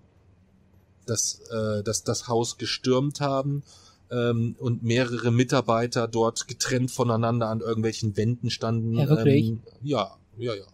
[1.06, 3.62] das, äh, das, das Haus gestürmt haben
[4.12, 8.94] ähm, und mehrere Mitarbeiter dort getrennt voneinander an irgendwelchen Wänden standen.
[8.98, 9.48] Ja, wirklich?
[9.50, 10.66] Ähm, ja, ja, ja.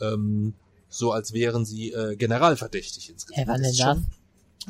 [0.00, 0.54] Ähm,
[0.88, 3.38] so als wären sie äh, generalverdächtig insgesamt.
[3.38, 3.96] Hä, wann Das denn ist das?
[3.96, 4.06] schon-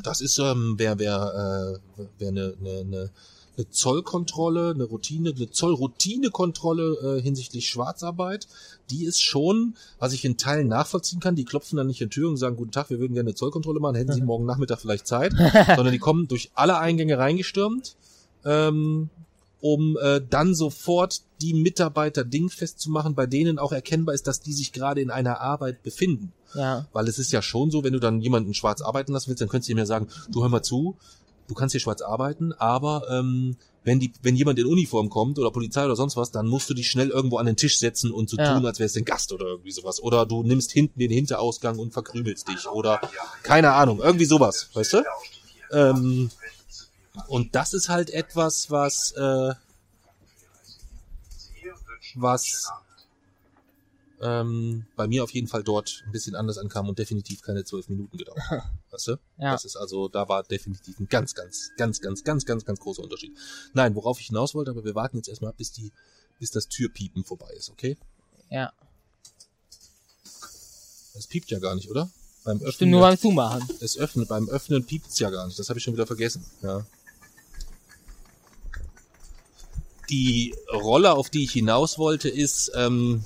[0.03, 3.09] das ist ähm, wer wer äh, wer eine ne, ne,
[3.57, 8.47] eine Zollkontrolle, eine Routine, eine Zollroutinekontrolle äh, hinsichtlich Schwarzarbeit,
[8.89, 12.15] die ist schon, was ich in Teilen nachvollziehen kann, die klopfen dann nicht in die
[12.15, 14.79] Tür und sagen, guten Tag, wir würden gerne eine Zollkontrolle machen, hätten Sie morgen Nachmittag
[14.79, 15.33] vielleicht Zeit,
[15.75, 17.95] sondern die kommen durch alle Eingänge reingestürmt,
[18.45, 19.09] ähm,
[19.61, 24.41] um äh, dann sofort die Mitarbeiter dingfest zu machen, bei denen auch erkennbar ist, dass
[24.41, 26.33] die sich gerade in einer Arbeit befinden.
[26.53, 26.85] Ja.
[26.91, 29.49] Weil es ist ja schon so, wenn du dann jemanden schwarz arbeiten lassen willst, dann
[29.49, 30.97] könntest du ihm ja sagen, du hör mal zu,
[31.47, 35.51] du kannst hier schwarz arbeiten, aber ähm, wenn die, wenn jemand in Uniform kommt oder
[35.51, 38.29] Polizei oder sonst was, dann musst du dich schnell irgendwo an den Tisch setzen und
[38.29, 38.53] so Ja.
[38.53, 40.01] tun, als wärst du ein Gast oder irgendwie sowas.
[40.01, 43.01] Oder du nimmst hinten den Hinterausgang und verkrümelst dich oder
[43.43, 45.03] keine Ahnung, irgendwie sowas, weißt du?
[45.71, 46.31] Ähm,
[47.27, 49.53] und das ist halt etwas, was äh,
[52.15, 52.71] was
[54.23, 57.89] ähm, bei mir auf jeden Fall dort ein bisschen anders ankam und definitiv keine zwölf
[57.89, 58.39] Minuten gedauert.
[58.91, 59.11] Weißt du?
[59.37, 59.51] Ja.
[59.51, 63.03] Das ist also, da war definitiv ein ganz, ganz, ganz, ganz, ganz, ganz, ganz großer
[63.03, 63.37] Unterschied.
[63.73, 65.91] Nein, worauf ich hinaus wollte, aber wir warten jetzt erstmal, ab, bis die,
[66.39, 67.97] bis das Türpiepen vorbei ist, okay?
[68.49, 68.71] Ja.
[71.13, 72.09] Das piept ja gar nicht, oder?
[72.45, 73.69] Beim Stimmt Öffnen, nur beim Zumachen.
[73.81, 75.59] es öffnet, beim Öffnen piept's ja gar nicht.
[75.59, 76.45] Das habe ich schon wieder vergessen.
[76.61, 76.85] Ja.
[80.09, 83.25] Die Rolle, auf die ich hinaus wollte, ist, ähm,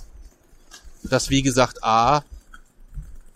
[1.07, 2.23] dass wie gesagt A,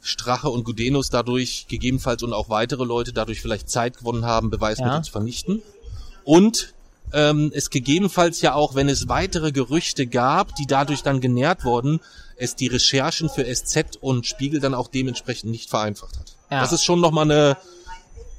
[0.02, 4.96] Strache und Gudenus dadurch gegebenenfalls und auch weitere Leute dadurch vielleicht Zeit gewonnen haben, Beweismittel
[4.96, 5.04] Ja.
[5.04, 5.62] zu vernichten.
[6.24, 6.74] Und
[7.14, 12.00] ähm, es gegebenenfalls ja auch, wenn es weitere Gerüchte gab, die dadurch dann genährt wurden,
[12.38, 16.36] es die Recherchen für SZ und Spiegel dann auch dementsprechend nicht vereinfacht hat.
[16.50, 16.62] Ja.
[16.62, 17.58] Das ist schon nochmal eine,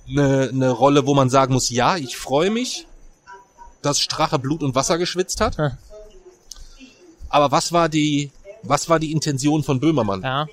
[0.09, 2.87] eine, eine Rolle, wo man sagen muss, ja, ich freue mich,
[3.83, 5.59] dass Strache Blut und Wasser geschwitzt hat.
[5.59, 5.73] Hm.
[7.29, 8.31] Aber was war die,
[8.63, 10.23] was war die Intention von Böhmermann?
[10.23, 10.47] Ja.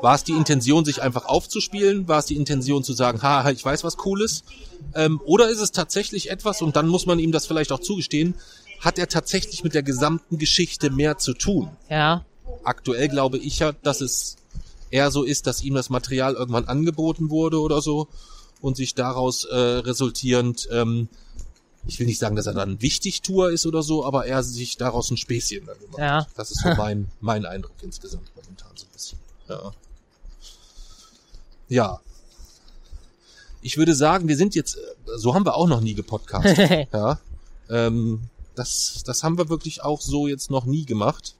[0.00, 2.06] War es die Intention, sich einfach aufzuspielen?
[2.06, 4.44] War es die Intention zu sagen, ha, ich weiß was Cooles?
[4.94, 8.34] Ähm, oder ist es tatsächlich etwas, und dann muss man ihm das vielleicht auch zugestehen,
[8.80, 11.70] hat er tatsächlich mit der gesamten Geschichte mehr zu tun?
[11.90, 12.24] Ja.
[12.62, 14.36] Aktuell glaube ich ja, dass es
[14.90, 18.08] eher so ist, dass ihm das Material irgendwann angeboten wurde oder so
[18.60, 21.08] und sich daraus äh, resultierend, ähm,
[21.88, 25.10] ich will nicht sagen, dass er dann Wichtigtuer ist oder so, aber er sich daraus
[25.10, 25.98] ein Späßchen dann gemacht.
[25.98, 26.26] Ja.
[26.36, 29.18] Das ist so mein, mein Eindruck insgesamt momentan so ein bisschen.
[29.48, 29.72] Ja.
[31.68, 32.00] Ja.
[33.62, 34.80] Ich würde sagen, wir sind jetzt, äh,
[35.16, 36.88] so haben wir auch noch nie gepodcastet.
[36.92, 37.18] ja.
[37.70, 41.36] Ähm, das, das haben wir wirklich auch so jetzt noch nie gemacht.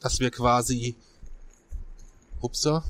[0.00, 0.96] Dass wir quasi,
[2.40, 2.84] upsa,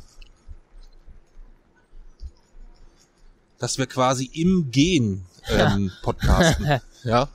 [3.58, 6.80] dass wir quasi im Gehen ähm, podcasten.
[7.04, 7.28] ja.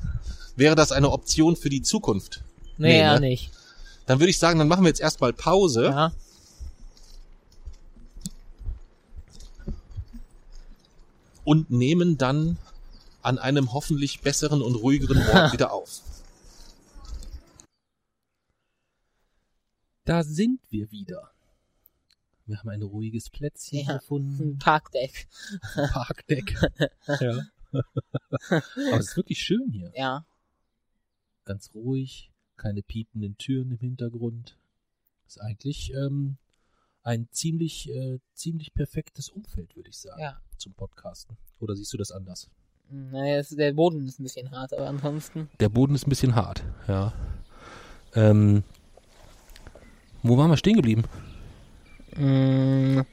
[0.55, 2.43] Wäre das eine Option für die Zukunft?
[2.77, 3.27] Nee, Nee, ja ne?
[3.27, 3.51] nicht.
[4.05, 5.85] Dann würde ich sagen, dann machen wir jetzt erstmal Pause.
[5.85, 6.11] Ja.
[11.43, 12.57] und nehmen dann
[13.21, 16.01] an einem hoffentlich besseren und ruhigeren Ort wieder auf.
[20.05, 21.31] Da sind wir wieder.
[22.45, 23.97] Wir haben ein ruhiges Plätzchen Ja.
[23.97, 25.27] gefunden, Ein Parkdeck.
[25.73, 26.55] Parkdeck.
[27.19, 27.39] ja.
[28.49, 29.91] Aber es ist wirklich schön hier.
[29.95, 30.25] Ja.
[31.45, 34.57] Ganz ruhig, keine piependen Türen im Hintergrund.
[35.27, 36.37] Ist eigentlich ähm,
[37.03, 40.41] ein ziemlich, äh, ziemlich perfektes Umfeld, würde ich sagen, Ja.
[40.57, 41.37] zum Podcasten.
[41.59, 42.49] Oder siehst du das anders?
[42.89, 45.49] Naja, es, der Boden ist ein bisschen hart, aber ansonsten.
[45.59, 47.13] Der Boden ist ein bisschen hart, ja.
[48.13, 48.63] Ähm,
[50.23, 51.03] wo waren wir stehen geblieben?
[52.15, 53.05] Mh,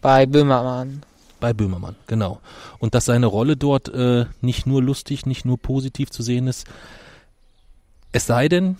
[0.00, 1.02] bei Böhmermann.
[1.42, 2.40] Bei Böhmermann, genau.
[2.78, 6.68] Und dass seine Rolle dort äh, nicht nur lustig, nicht nur positiv zu sehen ist.
[8.12, 8.76] Es sei denn,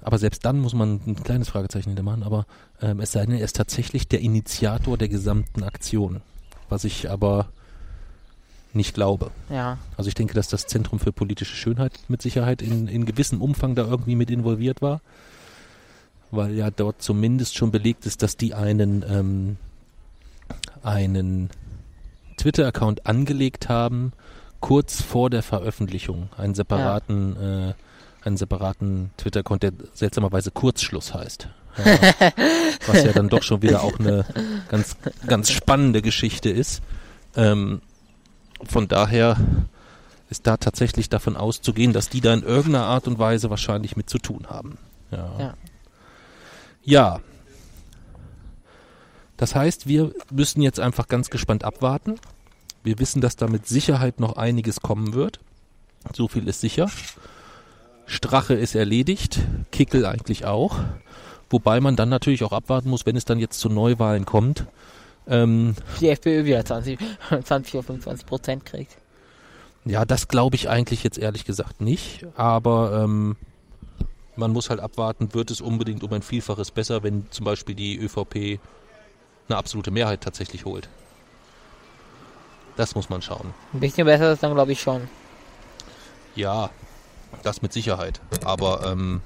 [0.00, 2.46] aber selbst dann muss man ein kleines Fragezeichen hintermachen, aber
[2.80, 6.22] ähm, es sei denn, er ist tatsächlich der Initiator der gesamten Aktion.
[6.70, 7.50] Was ich aber
[8.72, 9.30] nicht glaube.
[9.50, 9.76] Ja.
[9.98, 13.74] Also ich denke, dass das Zentrum für politische Schönheit mit Sicherheit in, in gewissem Umfang
[13.74, 15.02] da irgendwie mit involviert war.
[16.30, 19.56] Weil ja dort zumindest schon belegt ist, dass die einen, ähm,
[20.82, 21.50] einen
[22.38, 24.12] Twitter-Account angelegt haben,
[24.60, 26.30] kurz vor der Veröffentlichung.
[26.36, 27.74] Einen separaten, äh,
[28.24, 31.48] einen separaten Twitter-Account, der seltsamerweise Kurzschluss heißt.
[31.76, 31.84] Ja,
[32.86, 34.24] was ja dann doch schon wieder auch eine
[34.68, 36.82] ganz, ganz spannende Geschichte ist.
[37.36, 37.82] Ähm,
[38.64, 39.36] von daher
[40.30, 44.10] ist da tatsächlich davon auszugehen, dass die da in irgendeiner Art und Weise wahrscheinlich mit
[44.10, 44.78] zu tun haben.
[45.10, 45.38] Ja.
[45.38, 45.54] Ja.
[46.82, 47.20] Ja.
[49.38, 52.16] Das heißt, wir müssen jetzt einfach ganz gespannt abwarten.
[52.82, 55.40] Wir wissen, dass da mit Sicherheit noch einiges kommen wird.
[56.12, 56.90] So viel ist sicher.
[58.06, 60.78] Strache ist erledigt, Kickel eigentlich auch.
[61.50, 64.66] Wobei man dann natürlich auch abwarten muss, wenn es dann jetzt zu Neuwahlen kommt.
[65.28, 66.98] Ähm, Die FPÖ wieder 20,
[67.44, 68.96] 20 oder 25 Prozent kriegt.
[69.84, 72.26] Ja, das glaube ich eigentlich jetzt ehrlich gesagt nicht.
[72.34, 73.36] Aber ähm,
[74.34, 77.98] man muss halt abwarten, wird es unbedingt um ein Vielfaches besser, wenn zum Beispiel die
[77.98, 78.58] ÖVP
[79.48, 80.88] eine absolute Mehrheit tatsächlich holt.
[82.76, 83.52] Das muss man schauen.
[83.72, 85.08] Ein bisschen besser ist dann, glaube ich, schon.
[86.36, 86.70] Ja,
[87.42, 88.20] das mit Sicherheit.
[88.44, 89.20] Aber ähm,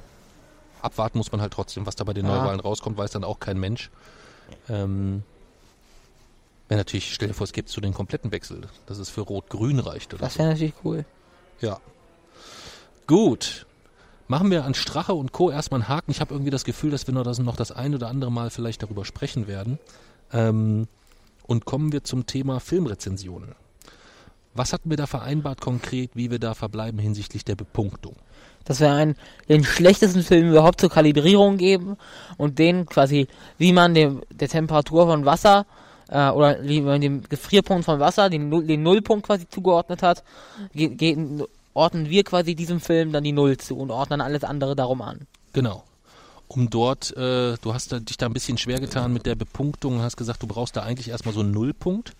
[0.81, 2.37] abwarten muss man halt trotzdem, was da bei den Ja.
[2.37, 3.91] Neuwahlen rauskommt, weiß dann auch kein Mensch.
[4.69, 5.23] Ähm,
[6.69, 9.79] wenn natürlich, stell dir vor, es gibt so den kompletten Wechsel, dass es für Rot-Grün
[9.81, 10.39] reicht oder Das so.
[10.39, 11.05] wäre natürlich cool.
[11.61, 11.79] Ja.
[13.07, 13.67] Gut.
[14.29, 15.51] Machen wir an Strache und Co.
[15.51, 16.11] erstmal einen Haken.
[16.11, 18.49] Ich habe irgendwie das Gefühl, dass wir noch das, noch das ein oder andere Mal
[18.49, 19.79] vielleicht darüber sprechen werden.
[20.33, 20.87] Ähm,
[21.47, 23.55] und kommen wir zum Thema Filmrezensionen.
[24.55, 28.17] Was hatten wir da vereinbart konkret, wie wir da verbleiben hinsichtlich der Bepunktung?
[28.65, 29.17] Dass wir einen,
[29.49, 31.97] den schlechtesten Film überhaupt zur Kalibrierung geben
[32.37, 33.29] und den quasi,
[33.59, 35.67] wie man dem, der Temperatur von Wasser
[36.09, 40.23] äh, oder wie man dem Gefrierpunkt von Wasser den, den Nullpunkt quasi zugeordnet hat,
[40.75, 44.77] ge ge ordnen wir quasi diesem Film dann die Null zu und ordnen alles andere
[44.77, 45.27] darum an.
[45.55, 45.85] Genau.
[46.55, 49.97] Um dort, äh, du hast da, dich da ein bisschen schwer getan mit der Bepunktung
[49.97, 52.13] und hast gesagt, du brauchst da eigentlich erstmal so einen Nullpunkt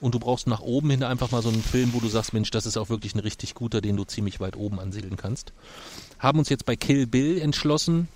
[0.00, 2.52] und du brauchst nach oben hin einfach mal so einen Film, wo du sagst, Mensch,
[2.52, 5.52] das ist auch wirklich ein richtig guter, den du ziemlich weit oben ansiedeln kannst.
[6.20, 8.06] Haben uns jetzt bei Kill Bill entschlossen,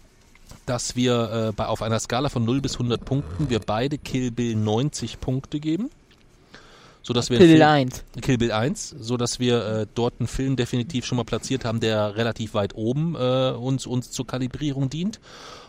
[0.66, 4.30] dass wir äh, bei, auf einer Skala von 0 bis 100 Punkten wir beide Kill
[4.30, 5.90] Bill 90 Punkte geben.
[7.06, 8.04] Sodass wir einen Bill Film- 1.
[8.20, 11.78] Kill Bill 1, so dass wir äh, dort einen Film definitiv schon mal platziert haben,
[11.78, 15.20] der relativ weit oben äh, uns, uns zur Kalibrierung dient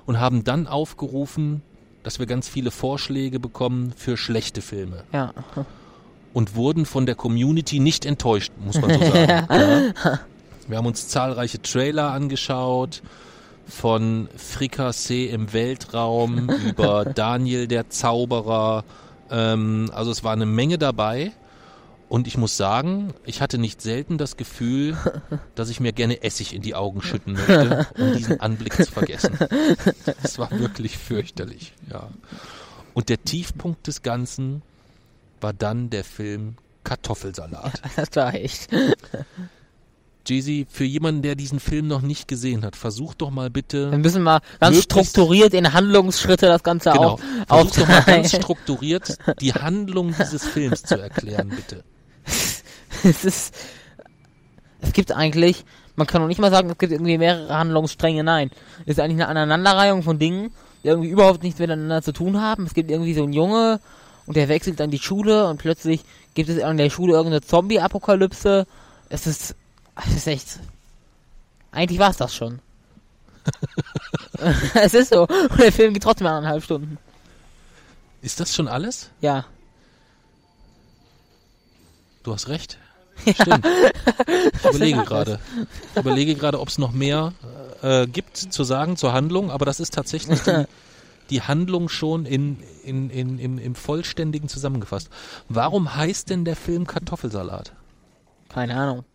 [0.08, 1.62] und haben dann aufgerufen,
[2.02, 5.34] dass wir ganz viele Vorschläge bekommen für schlechte Filme Ja.
[6.34, 9.28] und wurden von der Community nicht enttäuscht, muss man so sagen.
[10.04, 10.20] ja.
[10.68, 13.02] Wir haben uns zahlreiche Trailer angeschaut,
[13.68, 18.84] von Frikassee im Weltraum über Daniel der Zauberer.
[19.30, 21.32] Ähm, also es war eine Menge dabei.
[22.10, 24.96] Und ich muss sagen, ich hatte nicht selten das Gefühl,
[25.56, 29.38] dass ich mir gerne Essig in die Augen schütten möchte, um diesen Anblick zu vergessen.
[30.24, 32.10] Es war wirklich fürchterlich, ja.
[32.94, 34.62] Und der Tiefpunkt des Ganzen
[35.42, 37.82] war dann der Film Kartoffelsalat.
[37.98, 38.70] Das war echt.
[40.28, 43.98] Jeezy, für jemanden, der diesen Film noch nicht gesehen hat, versuch doch mal Wir bitte,
[43.98, 49.18] müssen mal ganz strukturiert in Handlungsschritte das Ganze genau, auf, versuch doch mal ganz strukturiert
[49.40, 51.84] die Handlung dieses Films zu erklären, bitte.
[53.04, 53.56] es ist,
[54.82, 55.66] es gibt eigentlich,
[55.96, 58.52] man kann noch nicht mal sagen, es gibt irgendwie mehrere Handlungsstränge, nein.
[58.86, 60.52] Es ist eigentlich eine Aneinanderreihung von Dingen,
[60.84, 62.66] die irgendwie überhaupt nichts miteinander zu tun haben.
[62.66, 63.80] Es gibt irgendwie so einen Junge
[64.26, 66.04] und der wechselt dann die Schule und plötzlich
[66.34, 68.68] gibt es an der Schule irgendeine Zombie-Apokalypse.
[69.10, 69.56] Es ist,
[70.06, 70.60] es ist echt,
[71.72, 72.60] eigentlich war es das schon.
[74.74, 75.22] es ist so.
[75.22, 76.98] Und der Film geht trotzdem eineinhalb Stunden.
[78.22, 79.10] Ist das schon alles?
[79.22, 79.46] Ja.
[82.24, 82.78] Du hast recht.
[83.26, 83.66] Stimmt.
[83.66, 85.40] Ich überlege gerade.
[85.94, 87.34] Ich überlege gerade, ob es noch mehr
[87.82, 90.66] äh, gibt zu sagen zur Handlung, aber das ist tatsächlich die,
[91.30, 95.10] die Handlung schon in, in, in, im, im vollständigen zusammengefasst.
[95.50, 97.74] Warum heißt denn der Film Kartoffelsalat?
[98.50, 99.06] Keine Ahnung.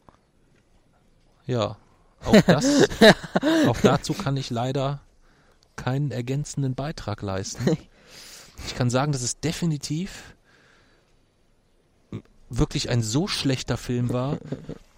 [1.52, 1.76] Ja,
[2.24, 2.88] auch das,
[3.66, 5.00] auch dazu kann ich leider
[5.76, 7.76] keinen ergänzenden Beitrag leisten.
[8.66, 10.34] Ich kann sagen, dass es definitiv
[12.48, 14.38] wirklich ein so schlechter Film war,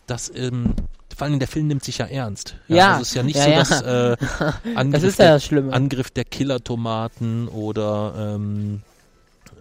[0.06, 0.74] dass ähm,
[1.16, 2.56] vor allem der Film nimmt sich ja ernst.
[2.68, 2.92] Ja.
[2.92, 3.58] Also es ist ja nicht Ja, so, ja.
[3.58, 4.16] dass äh,
[4.74, 5.72] Angriff, Das ist ja der, das.
[5.72, 8.82] Angriff der Killer-Tomaten oder ähm,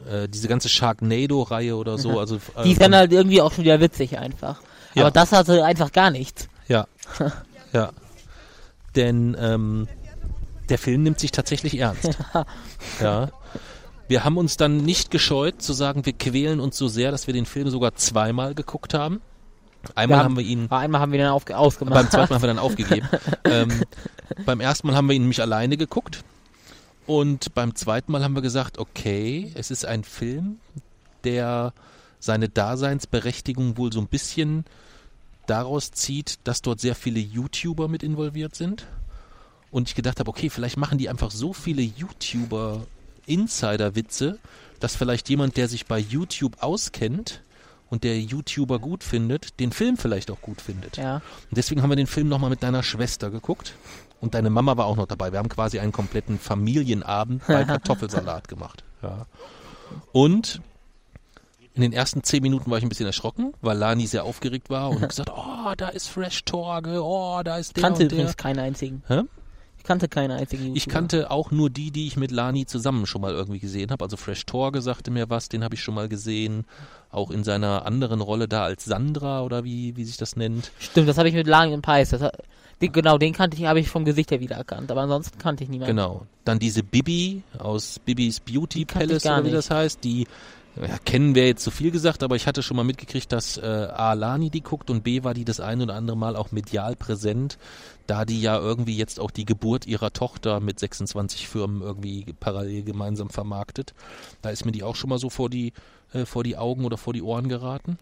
[0.10, 2.20] äh, diese ganze Sharknado-Reihe oder so.
[2.20, 4.62] Also, äh, Die ist dann halt irgendwie auch schon wieder witzig einfach.
[4.96, 5.04] Ja.
[5.04, 6.48] Aber das hatte einfach gar nichts.
[7.72, 7.92] Ja.
[8.96, 9.88] Denn ähm,
[10.70, 12.18] der Film nimmt sich tatsächlich ernst.
[13.02, 13.30] ja.
[14.08, 17.34] Wir haben uns dann nicht gescheut zu sagen, wir quälen uns so sehr, dass wir
[17.34, 19.22] den Film sogar zweimal geguckt haben.
[19.96, 21.96] Einmal Wir haben wir ihn, Aber einmal haben wir den aufge ausgemacht.
[21.96, 23.08] beim zweiten Mal haben wir dann aufgegeben.
[23.44, 23.84] ähm,
[24.46, 26.24] beim ersten Mal haben wir ihn nämlich alleine geguckt.
[27.06, 30.60] Und beim zweiten Mal haben wir gesagt, okay, es ist ein Film,
[31.26, 31.74] der
[32.20, 34.64] seine Daseinsberechtigung wohl so ein bisschen
[35.48, 38.88] daraus zieht, dass dort sehr viele YouTuber mit involviert sind.
[39.72, 42.86] Und ich gedacht habe, okay, vielleicht machen die einfach so viele YouTuber
[43.26, 44.40] Insider-Witze,
[44.80, 47.42] dass vielleicht jemand, der sich bei YouTube auskennt
[47.90, 50.98] und der YouTuber gut findet, den Film vielleicht auch gut findet.
[50.98, 51.16] ja.
[51.16, 53.76] Und deswegen haben wir den Film nochmal mit deiner Schwester geguckt.
[54.20, 55.32] Und deine Mama war auch noch dabei.
[55.32, 58.84] Wir haben quasi einen kompletten Familienabend bei Kartoffelsalat gemacht.
[59.02, 59.26] Ja.
[60.12, 60.62] Und
[61.76, 64.90] in den ersten zehn Minuten war ich ein bisschen erschrocken, weil Lani sehr aufgeregt war
[64.92, 68.18] und gesagt, oh, da ist Fresh Torge, oh, da ist Ich der kannte und der.
[68.20, 69.02] übrigens keinen einzigen.
[69.08, 69.22] Hä?
[69.80, 70.78] Ich kannte keinen einzigen YouTuber.
[70.78, 74.06] Ich kannte auch nur die, die ich mit Lani zusammen schon mal irgendwie gesehen habe.
[74.06, 76.64] Also Fresh Torge sagte mir was, den habe ich schon mal gesehen.
[77.12, 80.72] Auch in seiner anderen Rolle da als Sandra oder wie, wie sich das nennt.
[80.80, 81.86] Stimmt, das habe ich mit Lang und.
[81.86, 82.38] Das, hat-
[82.82, 84.90] den, genau, den kannte ich, habe ich vom Gesicht her wiedererkannt.
[84.90, 85.96] Aber ansonsten kannte ich niemanden.
[85.96, 86.26] Genau.
[86.46, 90.28] Dann diese Bibi aus Bibis Beauty Palace oder wie das heißt, die
[90.76, 93.62] ja, kennen wir jetzt zu viel gesagt, aber ich hatte schon mal mitgekriegt, dass äh,
[93.62, 94.14] A.
[94.14, 95.24] Lani die guckt und B.
[95.24, 97.58] war die das ein oder andere Mal auch medial präsent,
[98.08, 102.84] da die ja irgendwie jetzt auch die Geburt ihrer Tochter mit 26 Firmen irgendwie parallel
[102.84, 103.94] gemeinsam vermarktet.
[104.42, 105.74] Da ist mir die auch schon mal so vor die,
[106.12, 108.00] äh, vor die Augen oder vor die Ohren geraten.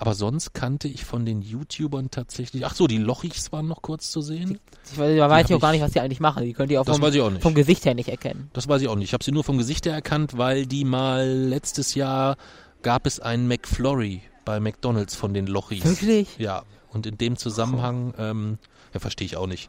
[0.00, 2.64] Aber sonst kannte ich von den YouTubern tatsächlich.
[2.64, 4.58] Ach so, die Lochichs waren noch kurz zu sehen.
[4.90, 6.42] Ich weiß, da weiß ich auch gar nicht, was die eigentlich machen.
[6.42, 7.42] Die könnt ihr auch Das vom, weiß ich auch nicht.
[7.42, 8.48] vom Gesicht her nicht erkennen.
[8.54, 9.08] Das weiß ich auch nicht.
[9.08, 12.36] Ich habe sie nur vom Gesicht her erkannt, weil die mal letztes Jahr
[12.80, 15.84] gab es einen McFlurry bei McDonalds von den Lochis.
[15.84, 16.28] Wirklich?
[16.38, 16.62] Ja.
[16.92, 18.58] Und in dem Zusammenhang, ähm,
[18.94, 19.68] ja, verstehe ich auch nicht.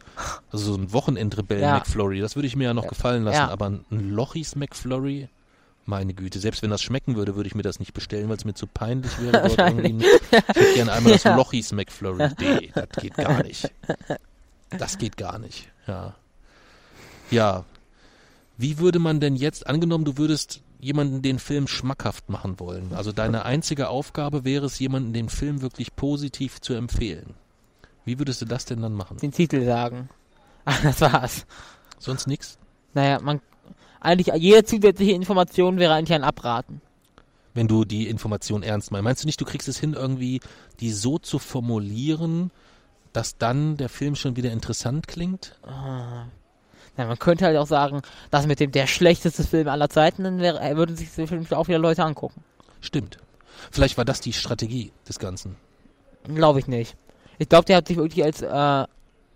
[0.50, 1.74] Also so ein Wochenendrebellen Ja.
[1.80, 3.36] McFlurry, das würde ich mir ja noch gefallen lassen.
[3.36, 3.50] Ja.
[3.50, 5.28] Aber ein Lochis McFlurry,
[5.92, 8.46] meine Güte, selbst wenn das schmecken würde, würde ich mir das nicht bestellen, weil es
[8.46, 9.48] mir zu peinlich wäre.
[9.56, 11.36] Dort irgendwie ich hätte gerne einmal das Ja.
[11.36, 12.30] Lochis McFlurry.
[12.40, 13.72] Nee, das geht gar nicht.
[14.70, 15.68] Das geht gar nicht.
[15.86, 16.16] Ja.
[17.30, 17.66] Ja.
[18.58, 22.94] Wie würde man denn jetzt, angenommen, du würdest jemanden den Film schmackhaft machen wollen.
[22.94, 27.36] Also deine einzige Aufgabe wäre es, jemanden den Film wirklich positiv zu empfehlen.
[28.04, 29.18] Wie würdest du das denn dann machen?
[29.18, 30.10] Den Titel sagen.
[30.66, 31.46] Ah, das war's.
[32.00, 32.58] Sonst nichts?
[32.94, 33.42] Naja, man,
[34.02, 36.82] eigentlich, jede zusätzliche Information wäre eigentlich ein Abraten.
[37.54, 39.04] Wenn du die Information ernst meinst.
[39.04, 40.40] Meinst du nicht, du kriegst es hin, irgendwie
[40.80, 42.52] die so zu formulieren,
[43.14, 45.56] dass dann der Film schon wieder interessant klingt?
[45.64, 46.26] Ah.
[46.98, 50.40] Ja, man könnte halt auch sagen, das mit dem der schlechteste Film aller Zeiten, dann
[50.40, 52.44] wäre, äh, würden sich den Film auch wieder Leute angucken.
[52.82, 53.18] Stimmt.
[53.70, 55.56] Vielleicht war das die Strategie des Ganzen.
[56.24, 56.96] Glaube ich nicht.
[57.38, 58.88] Ich glaube, der hat sich wirklich als, äh, ja,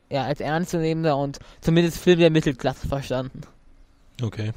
[0.10, 3.42] als ernstzunehmender und zumindest Film der Mittelklasse verstanden.
[4.22, 4.52] Okay.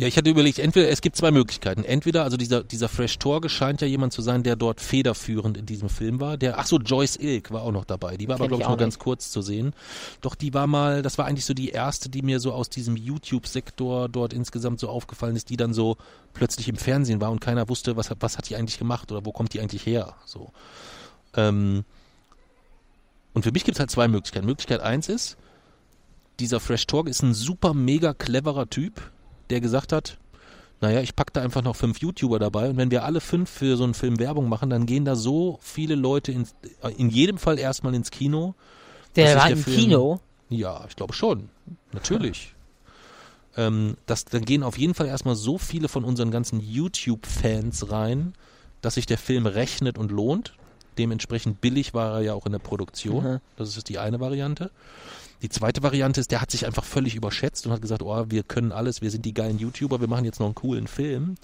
[0.00, 1.82] Ja, ich hatte überlegt, entweder, es gibt zwei Möglichkeiten.
[1.82, 5.66] Entweder, also dieser, dieser Fresh Torge scheint ja jemand zu sein, der dort federführend in
[5.66, 6.36] diesem Film war.
[6.36, 8.16] Der, ach so, Joyce Ilk war auch noch dabei.
[8.16, 9.74] Die war aber, Kenn glaube ich nur ganz kurz zu sehen.
[10.20, 12.94] Doch die war mal, das war eigentlich so die erste, die mir so aus diesem
[12.96, 15.96] YouTube-Sektor dort insgesamt so aufgefallen ist, die dann so
[16.32, 19.24] plötzlich im Fernsehen war und keiner wusste, was, hat- was hat die eigentlich gemacht oder
[19.26, 20.14] wo kommt die eigentlich her.
[20.26, 20.52] So.
[21.34, 21.84] Ähm,
[23.34, 24.46] und für mich gibt es halt zwei Möglichkeiten.
[24.46, 25.36] Möglichkeit eins ist,
[26.40, 29.10] dieser Fresh Talk ist ein super mega cleverer Typ,
[29.50, 30.18] der gesagt hat,
[30.80, 33.76] naja, ich pack da einfach noch fünf YouTuber dabei und wenn wir alle fünf für
[33.76, 37.38] so einen Film Werbung machen, dann gehen da so viele Leute ins, äh, in jedem
[37.38, 38.54] Fall erstmal ins Kino.
[39.16, 40.20] Der war der im Film- Kino.
[40.50, 41.50] Ja, ich glaube schon.
[41.92, 42.54] Natürlich.
[43.56, 48.34] Ähm, das, dann gehen auf jeden Fall erstmal so viele von unseren ganzen YouTube-Fans rein,
[48.80, 50.54] dass sich der Film rechnet und lohnt.
[50.96, 53.24] Dementsprechend billig war er ja auch in der Produktion.
[53.24, 53.40] Mhm.
[53.56, 54.70] Das ist die eine Variante.
[55.42, 58.42] Die zweite Variante ist, der hat sich einfach völlig überschätzt und hat gesagt, oh, wir
[58.42, 61.36] können alles, wir sind die geilen YouTuber, wir machen jetzt noch einen coolen Film.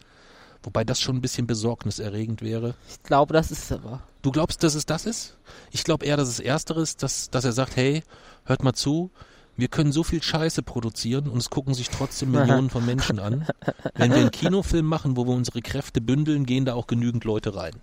[0.65, 2.75] Wobei das schon ein bisschen besorgniserregend wäre.
[2.89, 4.03] Ich glaube, das ist aber.
[4.23, 5.37] Du glaubst, dass es das ist?
[5.71, 8.03] Ich glaube eher, dass es ersteres, dass, dass er sagt, hey,
[8.45, 9.11] hört mal zu,
[9.57, 13.47] wir können so viel Scheiße produzieren und es gucken sich trotzdem Millionen von Menschen an.
[13.95, 17.55] Wenn wir einen Kinofilm machen, wo wir unsere Kräfte bündeln, gehen da auch genügend Leute
[17.55, 17.75] rein.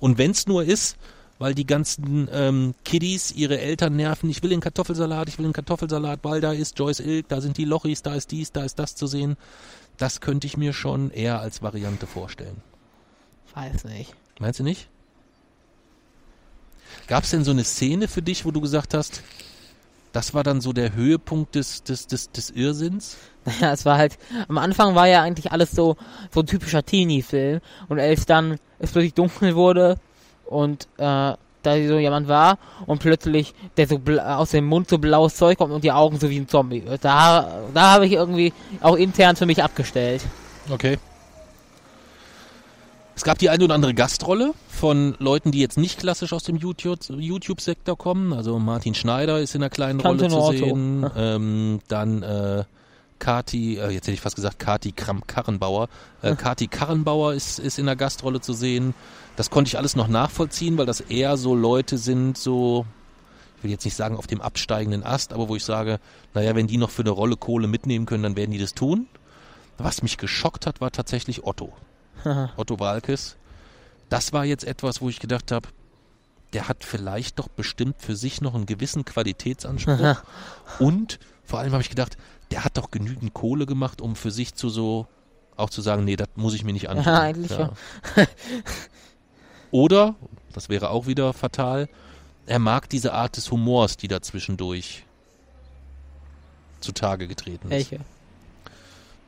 [0.00, 0.96] Und wenn es nur ist,
[1.38, 5.52] weil die ganzen ähm, Kiddies ihre Eltern nerven, ich will den Kartoffelsalat, ich will den
[5.52, 8.78] Kartoffelsalat, weil da ist Joyce Ilk, da sind die Lochis, da ist dies, da ist
[8.78, 9.36] das zu sehen.
[9.98, 12.62] Das könnte ich mir schon eher als Variante vorstellen.
[13.54, 14.14] Weiß nicht.
[14.38, 14.88] Meinst du nicht?
[17.06, 19.22] Gab es denn so eine Szene für dich, wo du gesagt hast,
[20.12, 23.16] das war dann so der Höhepunkt des, des, des, des Irrsinns?
[23.44, 24.18] Naja, es war halt,
[24.48, 25.96] am Anfang war ja eigentlich alles so,
[26.34, 27.60] so ein typischer Teenie-Film.
[27.88, 30.00] Und als dann es plötzlich dunkel wurde
[30.48, 31.34] und äh,
[31.66, 35.72] da so jemand war und plötzlich der so aus dem Mund so blaues Zeug kommt
[35.72, 36.82] und die Augen so wie ein Zombie.
[37.00, 40.22] Da, da habe ich irgendwie auch intern für mich abgestellt.
[40.70, 40.98] Okay.
[43.16, 46.56] Es gab die eine oder andere Gastrolle von Leuten, die jetzt nicht klassisch aus dem
[46.56, 48.34] YouTube- YouTube-Sektor kommen.
[48.34, 51.10] Also Martin Schneider ist in einer kleinen Tante Rolle zu sehen.
[51.16, 52.64] ähm, dann äh,
[53.18, 55.88] Kati, äh, jetzt hätte ich fast gesagt Kati Kramp-Karrenbauer.
[56.22, 58.94] Äh, Kati Karrenbauer ist, ist in einer Gastrolle zu sehen.
[59.36, 62.86] Das konnte ich alles noch nachvollziehen, weil das eher so Leute sind, so,
[63.58, 66.00] ich will jetzt nicht sagen auf dem absteigenden Ast, aber wo ich sage,
[66.34, 69.06] naja, wenn die noch für eine Rolle Kohle mitnehmen können, dann werden die das tun.
[69.78, 71.72] Was mich geschockt hat, war tatsächlich Otto.
[72.56, 73.36] Otto Walkes.
[74.08, 75.68] Das war jetzt etwas, wo ich gedacht habe,
[76.52, 80.22] der hat vielleicht doch bestimmt für sich noch einen gewissen Qualitätsanspruch.
[80.78, 82.16] Und vor allem habe ich gedacht,
[82.50, 85.06] der hat doch genügend Kohle gemacht, um für sich zu so
[85.56, 87.14] auch zu sagen, nee, das muss ich mir nicht anschauen.
[87.14, 87.70] Ja, eigentlich schon.
[89.70, 90.14] Oder,
[90.52, 91.88] das wäre auch wieder fatal,
[92.46, 95.04] er mag diese Art des Humors, die da zwischendurch
[96.80, 97.90] zutage getreten ist.
[97.90, 98.00] Welche?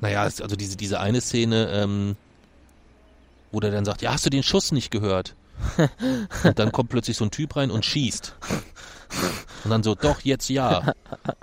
[0.00, 2.16] Naja, also diese, diese eine Szene, ähm,
[3.50, 5.34] wo der dann sagt, ja, hast du den Schuss nicht gehört?
[6.44, 8.34] und dann kommt plötzlich so ein Typ rein und schießt.
[9.64, 10.92] Und dann so, doch, jetzt ja.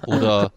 [0.06, 0.52] Oder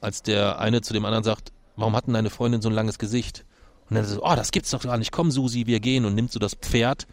[0.00, 2.98] als der eine zu dem anderen sagt, warum hat denn deine Freundin so ein langes
[2.98, 3.44] Gesicht?
[3.90, 5.12] Und dann so, oh, das gibt's doch gar nicht.
[5.12, 6.04] Komm, Susi, wir gehen.
[6.04, 7.06] Und nimmt so das Pferd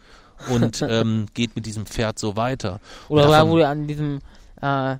[0.50, 2.80] und ähm, geht mit diesem Pferd so weiter.
[3.08, 4.18] Oder davon- wo er an diesem,
[4.60, 4.96] äh,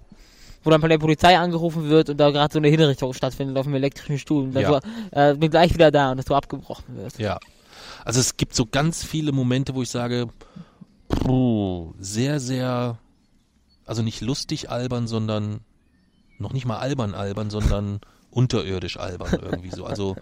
[0.64, 3.64] wo dann von der Polizei angerufen wird und da gerade so eine Hinrichtung stattfindet auf
[3.66, 4.68] dem elektrischen Stuhl und dann Ja.
[4.70, 4.80] so,
[5.12, 7.18] äh, bin gleich wieder da und das so abgebrochen wird.
[7.18, 7.38] Ja.
[8.06, 10.28] Also es gibt so ganz viele Momente, wo ich sage,
[11.08, 13.00] puh, sehr, sehr,
[13.84, 15.58] also nicht lustig albern, sondern
[16.38, 17.98] noch nicht mal albern albern, sondern
[18.30, 19.84] unterirdisch albern irgendwie so.
[19.86, 20.14] Also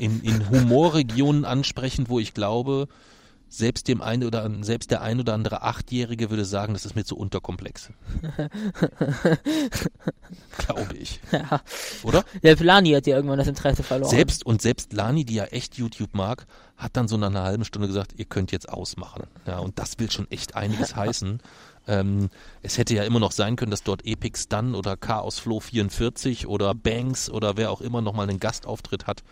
[0.00, 2.88] in, in Humorregionen ansprechend, wo ich glaube,
[3.48, 7.04] selbst dem einen oder selbst der ein oder andere Achtjährige würde sagen, das ist mir
[7.04, 7.90] zu unterkomplex.
[10.58, 11.20] glaube ich.
[11.32, 11.60] Ja.
[12.02, 12.24] Oder?
[12.42, 14.10] Der Pilani hat ja irgendwann das Interesse verloren.
[14.10, 17.64] Selbst und selbst Lani, die ja echt YouTube mag, hat dann so nach einer halben
[17.64, 19.24] Stunde gesagt, ihr könnt jetzt ausmachen.
[19.46, 21.40] Ja, und das will schon echt einiges heißen.
[21.88, 22.30] Ähm,
[22.62, 26.46] es hätte ja immer noch sein können, dass dort Epic Stun oder Chaos Flow 44
[26.46, 29.22] oder Banks oder wer auch immer nochmal einen Gastauftritt hat.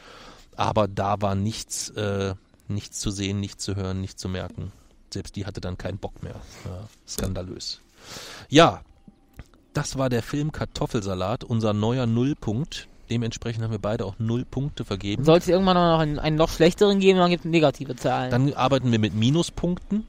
[0.56, 2.34] Aber da war nichts, äh,
[2.68, 4.72] nichts zu sehen, nichts zu hören, nichts zu merken.
[5.12, 6.34] Selbst die hatte dann keinen Bock mehr.
[6.64, 7.80] Ja, skandalös.
[8.48, 8.82] Ja,
[9.72, 12.88] das war der Film Kartoffelsalat, unser neuer Nullpunkt.
[13.10, 15.24] Dementsprechend haben wir beide auch null Punkte vergeben.
[15.24, 18.30] Sollte es irgendwann noch einen, einen noch schlechteren geben, dann gibt es negative Zahlen.
[18.30, 20.06] Dann arbeiten wir mit Minuspunkten,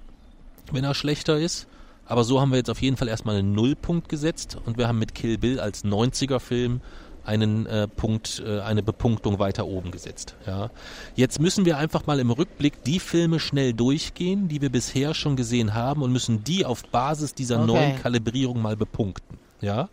[0.71, 1.67] wenn er schlechter ist.
[2.05, 4.99] Aber so haben wir jetzt auf jeden Fall erstmal einen Nullpunkt gesetzt und wir haben
[4.99, 6.81] mit Kill Bill als 90er-Film
[7.25, 10.35] einen äh, Punkt, äh, eine Bepunktung weiter oben gesetzt.
[10.45, 10.69] Ja.
[11.15, 15.35] Jetzt müssen wir einfach mal im Rückblick die Filme schnell durchgehen, die wir bisher schon
[15.35, 17.67] gesehen haben und müssen die auf Basis dieser Okay.
[17.67, 19.37] neuen Kalibrierung mal bepunkten.
[19.61, 19.89] Ja.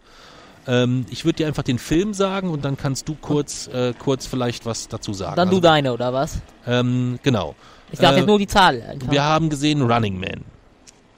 [0.67, 4.27] Ähm, ich würde dir einfach den Film sagen und dann kannst du kurz, äh, kurz
[4.27, 5.35] vielleicht was dazu sagen.
[5.37, 6.39] dann du Also, deine, oder was?
[6.67, 7.55] ähm, genau.
[7.91, 8.81] Ich sag Äh, jetzt nur die Zahl.
[8.83, 9.11] Einfach.
[9.11, 10.43] Wir haben gesehen Running Man,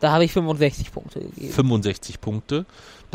[0.00, 1.52] Da habe ich 65 Punkte gegeben.
[1.52, 2.64] 65 Punkte.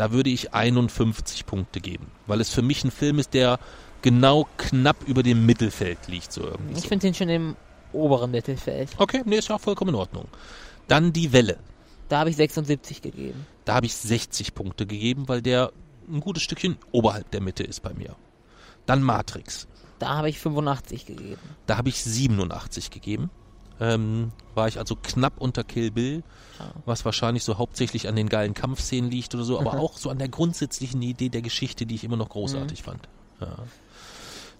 [0.00, 3.58] Da würde ich 51 Punkte geben, weil es für mich ein Film ist, der
[4.00, 6.72] genau knapp über dem Mittelfeld liegt, so irgendwie.
[6.72, 6.88] Ich So.
[6.88, 7.54] finde den schon im
[7.92, 8.88] oberen Mittelfeld.
[8.96, 10.26] Okay, nee, ist ja auch vollkommen in Ordnung.
[10.88, 11.58] Dann die Welle.
[12.08, 13.44] Da habe ich 76 gegeben.
[13.66, 15.70] Da habe ich 60 Punkte gegeben, weil der
[16.08, 18.16] ein gutes Stückchen oberhalb der Mitte ist bei mir.
[18.86, 19.68] Dann Matrix.
[19.98, 21.42] Da habe ich 85 gegeben.
[21.66, 23.28] Da habe ich 87 gegeben.
[23.80, 26.22] Ähm, war ich also knapp unter Kill Bill,
[26.84, 30.18] was wahrscheinlich so hauptsächlich an den geilen Kampfszenen liegt oder so, aber auch so an
[30.18, 33.08] der grundsätzlichen Idee der Geschichte, die ich immer noch großartig fand.
[33.40, 33.56] Ja.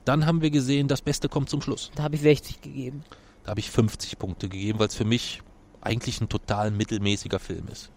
[0.06, 1.90] Dann haben wir gesehen, das Beste kommt zum Schluss.
[1.94, 3.04] Da habe ich 60 gegeben.
[3.44, 5.42] Da habe ich 50 Punkte gegeben, weil es für mich
[5.82, 7.90] eigentlich ein total mittelmäßiger Film ist.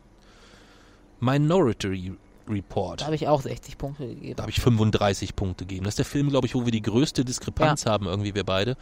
[1.20, 2.14] Minority
[2.48, 3.02] Report.
[3.02, 4.36] Da habe ich auch 60 Punkte gegeben.
[4.36, 5.86] Da habe ich 35 Punkte gegeben.
[5.86, 8.76] Das ist der Film, glaube ich, wo wir die größte Diskrepanz haben, irgendwie wir beide.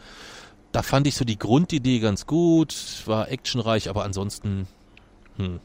[0.72, 2.74] Da fand ich so die Grundidee ganz gut,
[3.06, 4.66] war actionreich, aber ansonsten
[5.36, 5.60] hm,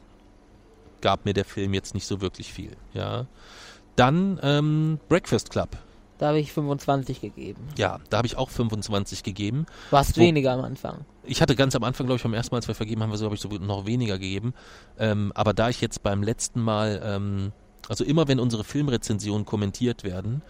[1.00, 2.76] gab mir der Film jetzt nicht so wirklich viel.
[2.92, 3.26] Ja.
[3.96, 5.70] Dann ähm, Breakfast Club.
[6.18, 7.62] Da habe ich 25 gegeben.
[7.76, 9.66] Ja, da habe ich auch 25 gegeben.
[9.90, 11.04] Warst Wo- weniger am Anfang.
[11.22, 13.16] Ich hatte ganz am Anfang, glaube ich, beim ersten Mal, als wir vergeben haben, wir
[13.18, 14.52] so, glaube ich, so noch weniger gegeben.
[14.98, 17.52] Ähm, aber da ich jetzt beim letzten Mal, ähm,
[17.88, 20.42] also immer wenn unsere Filmrezensionen kommentiert werden,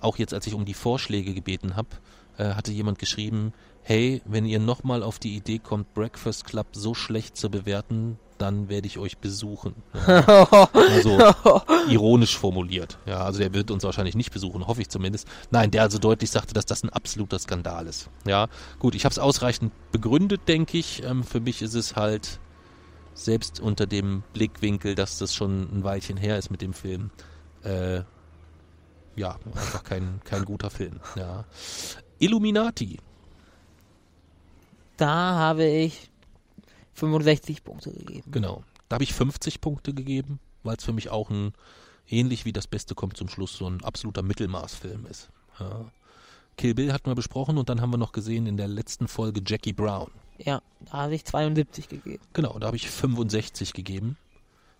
[0.00, 1.88] auch jetzt, als ich um die Vorschläge gebeten habe,
[2.36, 3.52] äh, hatte jemand geschrieben,
[3.88, 8.68] hey, wenn ihr nochmal auf die Idee kommt, Breakfast Club so schlecht zu bewerten, dann
[8.68, 9.76] werde ich euch besuchen.
[10.06, 10.68] Ja.
[10.74, 11.18] Also
[11.88, 12.98] ironisch formuliert.
[13.06, 15.26] Ja, also der wird uns wahrscheinlich nicht besuchen, hoffe ich zumindest.
[15.50, 18.10] Nein, der also deutlich sagte, dass das ein absoluter Skandal ist.
[18.26, 21.02] Ja, gut, ich habe es ausreichend begründet, denke ich.
[21.02, 22.40] Ähm, für mich ist es halt
[23.14, 27.10] selbst unter dem Blickwinkel, dass das schon ein Weilchen her ist mit dem Film.
[27.64, 28.02] Äh,
[29.16, 31.00] ja, einfach kein, kein guter Film.
[31.16, 31.46] Ja.
[32.18, 32.98] Illuminati.
[34.98, 36.10] Da habe ich
[36.94, 38.30] 65 Punkte gegeben.
[38.30, 38.64] Genau.
[38.88, 41.52] Da habe ich 50 Punkte gegeben, weil es für mich auch ein,
[42.08, 45.30] ähnlich wie das Beste kommt zum Schluss, so ein absoluter Mittelmaßfilm ist.
[45.60, 45.90] Ja.
[46.56, 49.40] Kill Bill hatten wir besprochen und dann haben wir noch gesehen in der letzten Folge
[49.46, 50.10] Jackie Brown.
[50.38, 52.22] Ja, da habe ich 72 gegeben.
[52.32, 54.16] Genau, da habe ich 65 gegeben.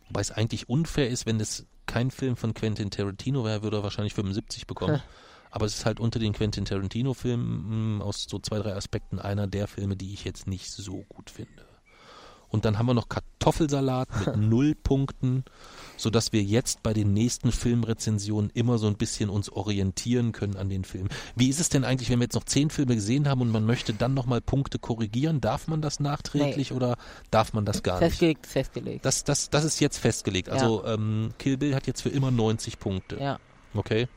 [0.08, 3.82] Wobei es eigentlich unfair ist, wenn es kein Film von Quentin Tarantino wäre, würde er
[3.84, 5.00] wahrscheinlich 75 bekommen.
[5.50, 9.46] Aber es ist halt unter den Quentin Tarantino-Filmen mh, aus so zwei, drei Aspekten einer
[9.46, 11.64] der Filme, die ich jetzt nicht so gut finde.
[12.50, 15.44] Und dann haben wir noch Kartoffelsalat mit null Punkten,
[15.98, 20.70] sodass wir jetzt bei den nächsten Filmrezensionen immer so ein bisschen uns orientieren können an
[20.70, 21.10] den Filmen.
[21.36, 23.66] Wie ist es denn eigentlich, wenn wir jetzt noch zehn Filme gesehen haben und man
[23.66, 25.42] möchte dann nochmal Punkte korrigieren?
[25.42, 26.96] Darf man das nachträglich oder
[27.30, 28.08] darf man das gar nicht?
[28.08, 29.04] Festgelegt, festgelegt.
[29.04, 30.48] Das, das, das ist jetzt festgelegt.
[30.48, 33.18] Also ähm, Kill Bill hat jetzt für immer 90 Punkte.
[33.20, 33.38] ja.
[33.74, 34.08] Okay.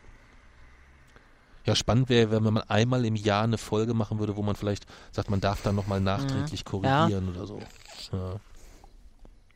[1.65, 4.85] Ja, spannend wäre, wenn man einmal im Jahr eine Folge machen würde, wo man vielleicht
[5.11, 7.59] sagt, man darf dann nochmal nachträglich korrigieren oder so.
[8.11, 8.39] Ja.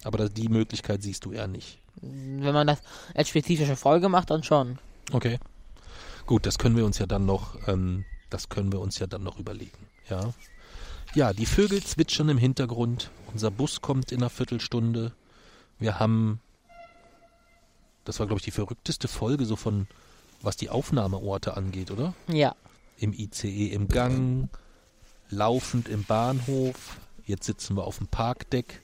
[0.03, 1.80] Aber das, die Möglichkeit siehst du eher nicht.
[2.01, 2.82] Wenn man das
[3.16, 4.78] als spezifische Folge macht, dann schon.
[5.12, 5.39] Okay.
[6.28, 9.24] Gut, das können wir uns ja dann noch, ähm, das können wir uns ja dann
[9.24, 9.88] noch überlegen.
[10.10, 10.34] Ja.
[11.16, 13.10] Ja, die Vögel zwitschern im Hintergrund.
[13.32, 15.14] Unser Bus kommt in einer Viertelstunde.
[15.80, 16.39] Wir haben,
[18.03, 19.88] das war glaube ich die verrückteste Folge so von,
[20.46, 22.14] was die Aufnahmeorte angeht, oder?
[22.28, 22.56] Ja.
[22.98, 24.50] Im ICE im Gang,
[25.30, 26.98] laufend im Bahnhof.
[27.26, 28.82] Jetzt sitzen wir auf dem Parkdeck.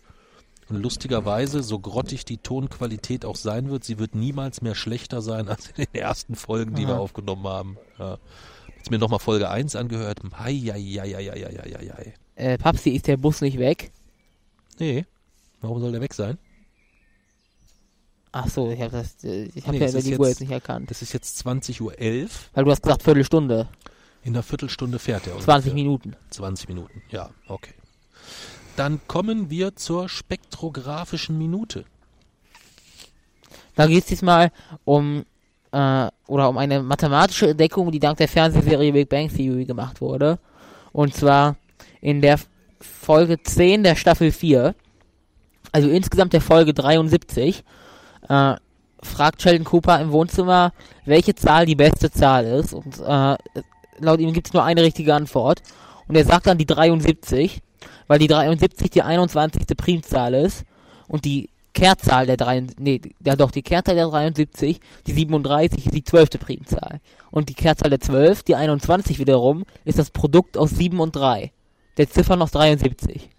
[0.69, 5.49] Und lustigerweise, so grottig die Tonqualität auch sein wird, sie wird niemals mehr schlechter sein
[5.49, 7.01] als in den ersten Folgen, die wir Aha.
[7.01, 7.77] aufgenommen haben.
[7.99, 8.17] Ja.
[8.77, 10.19] Jetzt mir nochmal Folge 1 angehört.
[10.39, 12.13] Hei, hei, hei, hei, hei, hei, hei.
[12.35, 13.91] Äh, Papsi, ist der Bus nicht weg?
[14.79, 15.05] Nee,
[15.59, 16.37] warum soll der weg sein?
[18.33, 20.51] Ach so, ich habe das, äh, ich habe Nee, ja die Uhr jetzt- jetzt nicht
[20.51, 20.89] erkannt.
[20.89, 21.93] Das ist jetzt 20.11 Uhr.
[22.53, 23.67] Weil du hast gesagt Viertelstunde,
[24.23, 25.33] In einer Viertelstunde fährt er.
[25.39, 25.73] 20 ungefähr.
[25.73, 26.15] Minuten.
[26.29, 27.73] 20 Minuten, ja, okay.
[28.77, 31.83] Dann kommen wir zur spektrographischen Minute.
[33.75, 34.51] Da geht es diesmal
[34.85, 35.25] um
[35.71, 40.37] äh, oder um eine mathematische Entdeckung, die dank der Fernsehserie Big Bang Theory gemacht wurde.
[40.91, 41.55] Und zwar
[42.01, 42.39] in der
[42.79, 44.75] Folge 10 der Staffel 4,
[45.71, 47.63] also insgesamt der Folge 73,
[48.31, 48.55] äh,
[49.03, 50.73] fragt Sheldon Cooper im Wohnzimmer,
[51.05, 52.73] welche Zahl die beste Zahl ist.
[52.73, 53.35] Und äh,
[53.99, 55.61] laut ihm gibt es nur eine richtige Antwort.
[56.07, 57.61] Und er sagt dann die 73,
[58.07, 59.63] weil die 73 die 21.
[59.75, 60.63] Primzahl ist
[61.07, 65.95] und die Kehrzahl der 3, nee, ja doch, die Kehrzahl der 73, die 37 ist
[65.95, 66.31] die 12.
[66.31, 66.99] Primzahl.
[67.31, 71.51] Und die Kehrzahl der 12, die 21 wiederum, ist das Produkt aus 7 und 3.
[71.97, 73.29] Der Ziffern aus 73.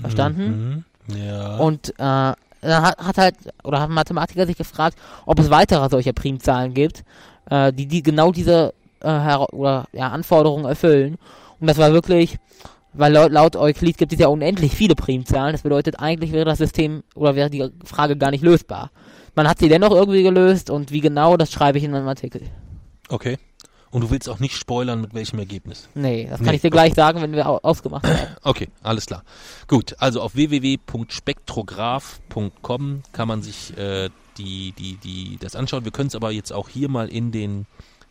[0.00, 0.84] Verstanden?
[1.08, 1.16] Mhm.
[1.16, 1.56] Ja.
[1.56, 3.34] Und äh, dann hat, hat halt,
[3.64, 4.96] oder haben Mathematiker sich gefragt,
[5.26, 7.04] ob es weitere solcher Primzahlen gibt,
[7.48, 11.16] äh, die, die genau diese äh, oder, ja, Anforderungen erfüllen.
[11.58, 12.38] Und das war wirklich,
[12.92, 15.52] weil laut, laut Euklid gibt es ja unendlich viele Primzahlen.
[15.52, 18.90] Das bedeutet, eigentlich wäre das System oder wäre die Frage gar nicht lösbar.
[19.34, 22.42] Man hat sie dennoch irgendwie gelöst und wie genau, das schreibe ich in meinem Artikel.
[23.08, 23.38] okay.
[23.90, 25.88] Und du willst auch nicht spoilern, mit welchem Ergebnis.
[25.94, 28.18] Nee, das kann Nee, ich dir gleich sagen, wenn wir au ausgemacht haben.
[28.42, 29.24] Okay, alles klar.
[29.66, 35.84] Gut, also auf www.spektrograph.com kann man sich äh, die, die, die, das anschauen.
[35.84, 37.66] Wir können es aber jetzt auch hier mal in den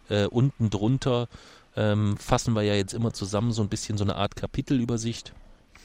[0.10, 1.30] äh, unten drunter
[1.76, 5.34] ähm, fassen wir ja jetzt immer zusammen so ein bisschen so eine Art Kapitelübersicht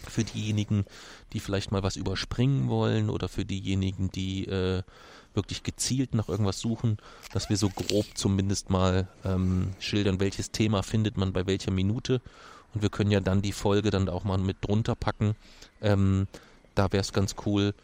[0.09, 0.87] für diejenigen,
[1.33, 4.83] die vielleicht mal was überspringen wollen oder für diejenigen, die äh,
[5.35, 6.99] wirklich gezielt nach irgendwas suchen,
[7.32, 12.20] dass wir so grob zumindest mal ähm, schildern, welches Thema findet man bei welcher Minute.
[12.74, 15.37] Und wir können ja dann die Folge dann auch mal mit drunter packen.
[15.80, 16.26] Ähm,
[16.74, 17.74] da wäre es ganz cool,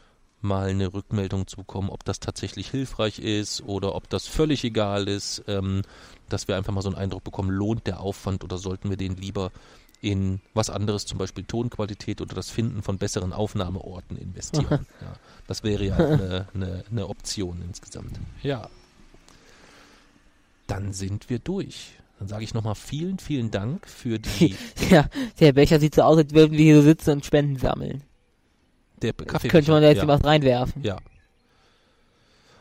[0.43, 5.09] mal eine Rückmeldung zu bekommen, ob das tatsächlich hilfreich ist oder ob das völlig egal
[5.09, 5.83] ist, ähm,
[6.29, 9.17] dass wir einfach mal so einen Eindruck bekommen, lohnt der Aufwand oder sollten wir den
[9.17, 9.53] lieber
[10.01, 14.87] in was anderes, zum Beispiel Tonqualität oder das Finden von besseren Aufnahmeorten investieren.
[15.01, 15.13] ja,
[15.47, 18.19] das wäre ja eine, eine, eine Option insgesamt.
[18.43, 18.69] Ja.
[20.67, 21.93] Dann sind wir durch.
[22.19, 24.55] Dann sage ich nochmal vielen, vielen Dank für die
[24.91, 28.03] ja, der Becher sieht so aus, als würden wir hier so sitzen und Spenden sammeln.
[29.01, 29.49] der Kaffee.
[29.49, 30.09] Könnte man da jetzt ja.
[30.09, 30.83] was reinwerfen.
[30.83, 30.99] Ja.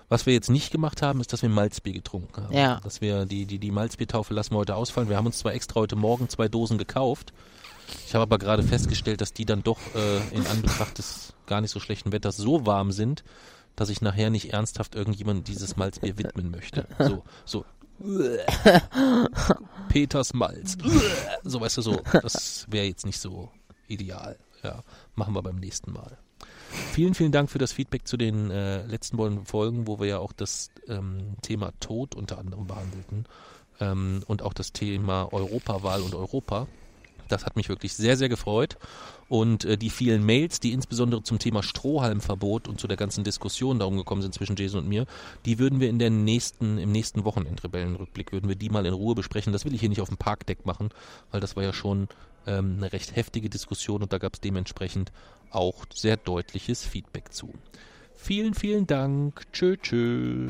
[0.10, 2.54] Was wir jetzt nicht gemacht haben, ist, dass wir Malzbier getrunken haben.
[2.54, 2.80] Ja.
[2.84, 5.08] Dass wir die, die, die Malzbiertaufe lassen wir heute ausfallen.
[5.08, 7.32] Wir haben uns zwar extra heute Morgen zwei Dosen gekauft.
[8.08, 11.72] Ich habe aber gerade festgestellt, dass die dann doch äh, in Anbetracht des gar nicht
[11.72, 13.24] so schlechten Wetters so warm sind,
[13.76, 16.88] dass ich nachher nicht ernsthaft irgendjemand dieses Malzbier widmen möchte.
[16.98, 17.66] So, so.
[19.90, 20.78] Peters Malz.
[21.44, 22.02] So, weißt du, so.
[22.22, 23.52] Das wäre jetzt nicht so
[23.88, 24.38] ideal.
[24.64, 24.84] Ja,
[25.16, 26.18] machen wir beim nächsten Mal.
[26.70, 30.20] Vielen, vielen Dank für das Feedback zu den äh, letzten beiden Folgen, wo wir ja
[30.20, 33.26] auch das ähm, Thema Tod unter anderem behandelten
[33.80, 36.68] ähm, und auch das Thema Europawahl und Europa.
[37.28, 38.78] Das hat mich wirklich sehr, sehr gefreut.
[39.30, 43.78] Und äh, die vielen Mails, die insbesondere zum Thema Strohhalmverbot und zu der ganzen Diskussion
[43.78, 45.06] darum gekommen sind zwischen Jason und mir,
[45.46, 49.14] die würden wir in der nächsten, im nächsten Wochenendrebellenrückblick, würden wir die mal in Ruhe
[49.14, 49.54] besprechen.
[49.54, 50.90] Das will ich hier nicht auf dem Parkdeck machen,
[51.32, 52.08] weil das war ja schon
[52.48, 55.12] ähm, eine recht heftige Diskussion und da gab es dementsprechend
[55.52, 57.54] auch sehr deutliches Feedback zu.
[58.16, 59.44] Vielen, vielen Dank.
[59.54, 60.50] Tschö, tschö.